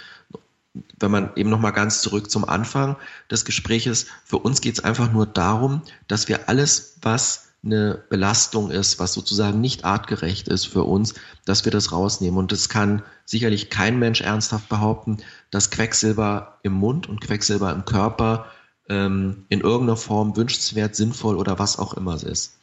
Wenn 0.99 1.11
man 1.11 1.31
eben 1.35 1.49
nochmal 1.49 1.71
ganz 1.71 2.01
zurück 2.01 2.29
zum 2.29 2.43
Anfang 2.43 2.97
des 3.31 3.45
Gespräches, 3.45 4.07
für 4.25 4.37
uns 4.37 4.61
geht 4.61 4.77
es 4.77 4.83
einfach 4.83 5.11
nur 5.11 5.25
darum, 5.25 5.81
dass 6.07 6.27
wir 6.27 6.49
alles, 6.49 6.97
was 7.01 7.44
eine 7.65 8.03
Belastung 8.09 8.69
ist, 8.69 8.99
was 8.99 9.13
sozusagen 9.13 9.59
nicht 9.59 9.85
artgerecht 9.85 10.47
ist 10.47 10.65
für 10.65 10.83
uns, 10.83 11.15
dass 11.45 11.65
wir 11.65 11.71
das 11.71 11.91
rausnehmen. 11.91 12.37
Und 12.37 12.51
das 12.51 12.69
kann 12.69 13.01
sicherlich 13.25 13.69
kein 13.69 13.97
Mensch 13.97 14.21
ernsthaft 14.21 14.69
behaupten, 14.69 15.17
dass 15.49 15.71
Quecksilber 15.71 16.59
im 16.63 16.73
Mund 16.73 17.09
und 17.09 17.21
Quecksilber 17.21 17.71
im 17.73 17.85
Körper 17.85 18.45
ähm, 18.87 19.45
in 19.49 19.61
irgendeiner 19.61 19.97
Form 19.97 20.35
wünschenswert, 20.35 20.95
sinnvoll 20.95 21.37
oder 21.37 21.57
was 21.57 21.79
auch 21.79 21.95
immer 21.95 22.13
es 22.13 22.23
ist. 22.23 22.59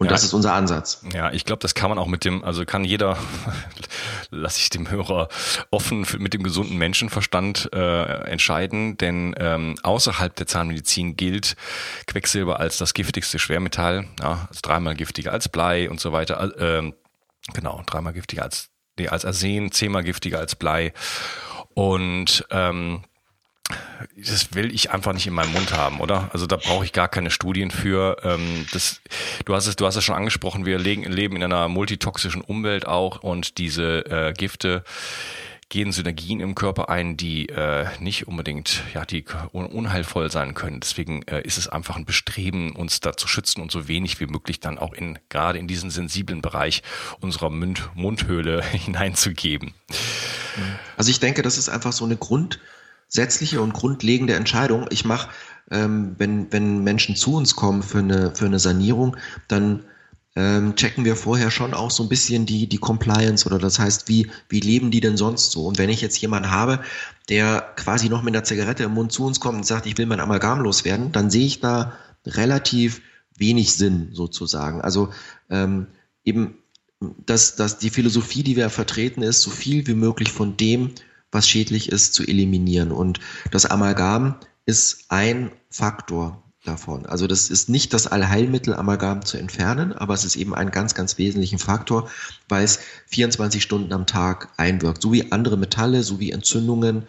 Und 0.00 0.06
ja, 0.06 0.12
das 0.12 0.24
ist 0.24 0.32
unser 0.32 0.54
Ansatz. 0.54 1.02
Ja, 1.12 1.30
ich 1.30 1.44
glaube, 1.44 1.60
das 1.60 1.74
kann 1.74 1.90
man 1.90 1.98
auch 1.98 2.06
mit 2.06 2.24
dem, 2.24 2.42
also 2.42 2.64
kann 2.64 2.84
jeder, 2.84 3.18
lasse 4.30 4.58
ich 4.58 4.70
dem 4.70 4.90
Hörer 4.90 5.28
offen 5.70 6.06
mit 6.16 6.32
dem 6.32 6.42
gesunden 6.42 6.78
Menschenverstand 6.78 7.68
äh, 7.74 8.22
entscheiden, 8.22 8.96
denn 8.96 9.34
ähm, 9.36 9.74
außerhalb 9.82 10.34
der 10.34 10.46
Zahnmedizin 10.46 11.16
gilt 11.16 11.54
Quecksilber 12.06 12.58
als 12.58 12.78
das 12.78 12.94
giftigste 12.94 13.38
Schwermetall, 13.38 14.06
ja, 14.20 14.46
also 14.48 14.60
dreimal 14.62 14.94
giftiger 14.94 15.32
als 15.32 15.50
Blei 15.50 15.90
und 15.90 16.00
so 16.00 16.12
weiter. 16.12 16.58
Äh, 16.58 16.92
genau, 17.52 17.82
dreimal 17.84 18.14
giftiger 18.14 18.44
als 18.44 18.70
nee, 18.98 19.06
als 19.06 19.26
Arsen, 19.26 19.70
zehnmal 19.70 20.02
giftiger 20.02 20.38
als 20.38 20.56
Blei. 20.56 20.94
Und 21.74 22.46
ähm, 22.50 23.04
das 24.16 24.54
will 24.54 24.74
ich 24.74 24.90
einfach 24.90 25.12
nicht 25.12 25.26
in 25.26 25.32
meinem 25.32 25.52
Mund 25.52 25.72
haben, 25.72 26.00
oder? 26.00 26.30
Also 26.32 26.46
da 26.46 26.56
brauche 26.56 26.84
ich 26.84 26.92
gar 26.92 27.08
keine 27.08 27.30
Studien 27.30 27.70
für. 27.70 28.16
Ähm, 28.22 28.66
das, 28.72 29.00
du 29.44 29.54
hast 29.54 29.66
es, 29.66 29.76
du 29.76 29.86
hast 29.86 29.96
es 29.96 30.04
schon 30.04 30.14
angesprochen. 30.14 30.66
Wir 30.66 30.78
legen, 30.78 31.04
leben 31.04 31.36
in 31.36 31.42
einer 31.42 31.68
multitoxischen 31.68 32.42
Umwelt 32.42 32.86
auch 32.86 33.22
und 33.22 33.58
diese 33.58 34.04
äh, 34.06 34.32
Gifte 34.32 34.84
gehen 35.70 35.92
Synergien 35.92 36.40
im 36.40 36.54
Körper 36.54 36.90
ein, 36.90 37.16
die 37.16 37.48
äh, 37.48 37.86
nicht 38.00 38.26
unbedingt, 38.26 38.82
ja, 38.92 39.06
die 39.06 39.24
un 39.52 39.66
unheilvoll 39.66 40.30
sein 40.30 40.54
können. 40.54 40.80
Deswegen 40.80 41.22
äh, 41.22 41.42
ist 41.42 41.58
es 41.58 41.68
einfach 41.68 41.96
ein 41.96 42.04
Bestreben, 42.04 42.74
uns 42.74 43.00
da 43.00 43.16
zu 43.16 43.28
schützen 43.28 43.62
und 43.62 43.70
so 43.70 43.86
wenig 43.86 44.20
wie 44.20 44.26
möglich 44.26 44.58
dann 44.60 44.78
auch 44.78 44.92
in 44.92 45.18
gerade 45.28 45.58
in 45.58 45.68
diesen 45.68 45.90
sensiblen 45.90 46.42
Bereich 46.42 46.82
unserer 47.20 47.50
Mund 47.50 47.88
Mundhöhle 47.94 48.62
hineinzugeben. 48.72 49.72
Also 50.96 51.10
ich 51.10 51.20
denke, 51.20 51.42
das 51.42 51.56
ist 51.56 51.68
einfach 51.68 51.92
so 51.92 52.04
eine 52.04 52.16
Grund 52.16 52.58
grundsätzliche 53.10 53.60
und 53.60 53.72
grundlegende 53.72 54.34
Entscheidung. 54.34 54.86
Ich 54.90 55.04
mache, 55.04 55.30
ähm, 55.72 56.14
wenn, 56.18 56.52
wenn 56.52 56.84
Menschen 56.84 57.16
zu 57.16 57.34
uns 57.34 57.56
kommen 57.56 57.82
für 57.82 57.98
eine, 57.98 58.36
für 58.36 58.46
eine 58.46 58.60
Sanierung, 58.60 59.16
dann 59.48 59.82
ähm, 60.36 60.76
checken 60.76 61.04
wir 61.04 61.16
vorher 61.16 61.50
schon 61.50 61.74
auch 61.74 61.90
so 61.90 62.04
ein 62.04 62.08
bisschen 62.08 62.46
die, 62.46 62.68
die 62.68 62.78
Compliance 62.78 63.44
oder 63.46 63.58
das 63.58 63.80
heißt, 63.80 64.08
wie, 64.08 64.30
wie 64.48 64.60
leben 64.60 64.92
die 64.92 65.00
denn 65.00 65.16
sonst 65.16 65.50
so? 65.50 65.66
Und 65.66 65.76
wenn 65.78 65.90
ich 65.90 66.00
jetzt 66.00 66.20
jemanden 66.20 66.52
habe, 66.52 66.84
der 67.28 67.72
quasi 67.74 68.08
noch 68.08 68.22
mit 68.22 68.32
einer 68.32 68.44
Zigarette 68.44 68.84
im 68.84 68.94
Mund 68.94 69.10
zu 69.10 69.24
uns 69.24 69.40
kommt 69.40 69.56
und 69.56 69.66
sagt, 69.66 69.86
ich 69.86 69.98
will 69.98 70.06
mein 70.06 70.20
Amalgam 70.20 70.60
loswerden, 70.60 71.10
dann 71.10 71.30
sehe 71.30 71.46
ich 71.46 71.58
da 71.58 71.94
relativ 72.24 73.02
wenig 73.36 73.72
Sinn 73.74 74.10
sozusagen. 74.12 74.82
Also 74.82 75.08
ähm, 75.50 75.88
eben, 76.22 76.54
dass, 77.26 77.56
dass 77.56 77.78
die 77.78 77.90
Philosophie, 77.90 78.44
die 78.44 78.54
wir 78.54 78.70
vertreten, 78.70 79.22
ist, 79.22 79.42
so 79.42 79.50
viel 79.50 79.88
wie 79.88 79.94
möglich 79.94 80.30
von 80.30 80.56
dem 80.56 80.92
was 81.32 81.48
schädlich 81.48 81.90
ist, 81.90 82.14
zu 82.14 82.26
eliminieren. 82.26 82.92
Und 82.92 83.20
das 83.50 83.66
Amalgam 83.66 84.36
ist 84.66 85.06
ein 85.08 85.52
Faktor 85.70 86.42
davon. 86.64 87.06
Also 87.06 87.26
das 87.26 87.48
ist 87.50 87.68
nicht 87.68 87.94
das 87.94 88.06
Allheilmittel, 88.06 88.74
Amalgam 88.74 89.24
zu 89.24 89.38
entfernen, 89.38 89.92
aber 89.92 90.14
es 90.14 90.24
ist 90.24 90.36
eben 90.36 90.54
ein 90.54 90.70
ganz, 90.70 90.94
ganz 90.94 91.16
wesentlichen 91.16 91.58
Faktor, 91.58 92.10
weil 92.48 92.64
es 92.64 92.80
24 93.06 93.62
Stunden 93.62 93.92
am 93.92 94.06
Tag 94.06 94.52
einwirkt. 94.56 95.02
So 95.02 95.12
wie 95.12 95.32
andere 95.32 95.56
Metalle, 95.56 96.02
so 96.02 96.20
wie 96.20 96.32
Entzündungen, 96.32 97.06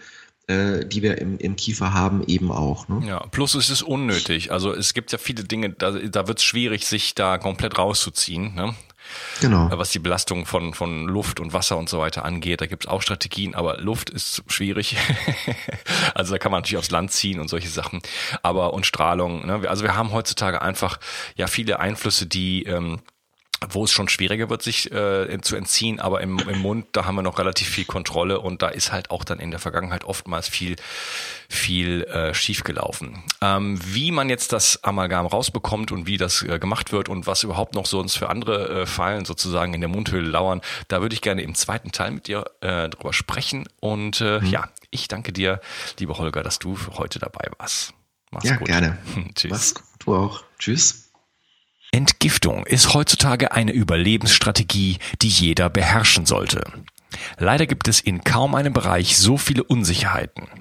äh, 0.48 0.86
die 0.86 1.02
wir 1.02 1.18
im, 1.18 1.38
im 1.38 1.56
Kiefer 1.56 1.94
haben, 1.94 2.24
eben 2.26 2.52
auch. 2.52 2.88
Ne? 2.88 3.06
Ja, 3.06 3.20
plus 3.28 3.56
es 3.56 3.70
ist 3.70 3.82
unnötig. 3.82 4.52
Also 4.52 4.74
es 4.74 4.94
gibt 4.94 5.12
ja 5.12 5.18
viele 5.18 5.44
Dinge, 5.44 5.72
da, 5.72 5.92
da 5.92 6.28
wird 6.28 6.40
es 6.40 6.44
schwierig, 6.44 6.86
sich 6.86 7.14
da 7.14 7.38
komplett 7.38 7.78
rauszuziehen. 7.78 8.56
Ne? 8.56 8.74
Genau. 9.42 9.68
Äh, 9.70 9.78
was 9.78 9.92
die 9.92 10.00
Belastung 10.00 10.46
von, 10.46 10.74
von 10.74 11.06
Luft 11.06 11.40
und 11.40 11.54
Wasser 11.54 11.78
und 11.78 11.90
so 11.90 12.00
weiter 12.00 12.26
angeht. 12.26 12.62
Da 12.62 12.68
gibt 12.68 12.86
es 12.86 12.90
auch 12.90 13.02
Strategien, 13.02 13.56
aber 13.56 13.78
Luft 13.78 14.10
ist 14.10 14.44
schwierig. 14.48 14.98
also 16.16 16.34
da 16.34 16.38
kann 16.38 16.52
man 16.52 16.60
natürlich 16.60 16.78
aufs 16.78 16.92
Land 16.92 17.12
ziehen 17.12 17.40
und 17.40 17.48
solche 17.48 17.70
Sachen. 17.70 18.02
Aber 18.44 18.74
und 18.74 18.86
Strahlung. 18.86 19.46
Ne? 19.46 19.68
Also 19.68 19.84
wir 19.84 19.96
haben 19.96 20.12
heutzutage 20.12 20.62
einfach 20.62 21.00
ja 21.36 21.48
viele 21.48 21.80
Einflüsse, 21.80 22.28
die 22.28 22.64
ähm, 22.64 23.00
wo 23.70 23.84
es 23.84 23.92
schon 23.92 24.10
schwieriger 24.10 24.50
wird, 24.50 24.64
sich 24.64 24.92
äh, 24.92 25.40
zu 25.42 25.56
entziehen, 25.56 26.00
aber 26.00 26.22
im, 26.22 26.40
im 26.40 26.60
Mund, 26.60 26.88
da 26.94 27.06
haben 27.06 27.16
wir 27.16 27.22
noch 27.22 27.38
relativ 27.38 27.70
viel 27.70 27.86
Kontrolle 27.86 28.40
und 28.40 28.62
da 28.62 28.70
ist 28.70 28.92
halt 28.92 29.12
auch 29.12 29.24
dann 29.24 29.40
in 29.40 29.52
der 29.52 29.60
Vergangenheit 29.60 30.04
oftmals 30.04 30.50
viel, 30.50 30.76
viel 31.48 32.04
äh, 32.06 32.34
schiefgelaufen. 32.34 33.24
Ähm, 33.42 33.80
wie 33.84 34.12
man 34.12 34.30
jetzt 34.30 34.52
das 34.52 34.84
Amalgam 34.84 35.28
rausbekommt 35.28 35.92
und 35.92 36.08
wie 36.08 36.18
das 36.18 36.42
äh, 36.42 36.58
gemacht 36.58 36.92
wird 36.92 37.08
und 37.08 37.28
was 37.28 37.44
überhaupt 37.44 37.76
noch 37.76 37.86
so 37.86 38.00
uns 38.00 38.16
für 38.16 38.30
andere 38.30 38.82
äh, 38.82 38.86
Fallen 38.86 39.26
sozusagen 39.26 39.74
in 39.74 39.82
der 39.82 39.90
Mundhöhle 39.90 40.28
lauern, 40.28 40.62
da 40.88 41.02
würde 41.02 41.14
ich 41.14 41.22
gerne 41.22 41.44
im 41.44 41.54
zweiten 41.54 41.92
Teil 41.92 42.12
mit 42.12 42.28
dir 42.28 42.46
äh, 42.62 42.90
drüber 42.90 43.14
sprechen. 43.14 43.68
Und 43.80 44.22
äh, 44.22 44.40
mhm. 44.40 44.48
ja, 44.48 44.70
ich 44.90 45.08
danke 45.08 45.34
dir, 45.34 45.62
lieber 46.00 46.18
Holger, 46.18 46.42
dass 46.42 46.58
du 46.58 46.78
heute 46.98 47.20
dabei 47.20 47.50
warst. 47.60 47.94
Mach's 48.32 48.46
ja, 48.46 48.56
gut. 48.56 48.68
gerne. 48.68 48.98
Tschüss. 49.36 49.52
Mach's 49.52 49.74
gut, 49.76 49.84
du 50.00 50.16
auch. 50.16 50.44
Tschüss. 50.58 51.01
Entgiftung 51.94 52.66
ist 52.66 52.94
heutzutage 52.94 53.52
eine 53.52 53.74
Überlebensstrategie, 53.74 54.98
die 55.22 55.28
jeder 55.28 55.70
beherrschen 55.70 56.26
sollte. 56.26 56.64
Leider 57.38 57.68
gibt 57.68 57.90
es 57.90 58.00
in 58.00 58.24
kaum 58.24 58.56
einem 58.56 58.72
Bereich 58.72 59.18
so 59.18 59.38
viele 59.38 59.64
Unsicherheiten. 59.64 60.61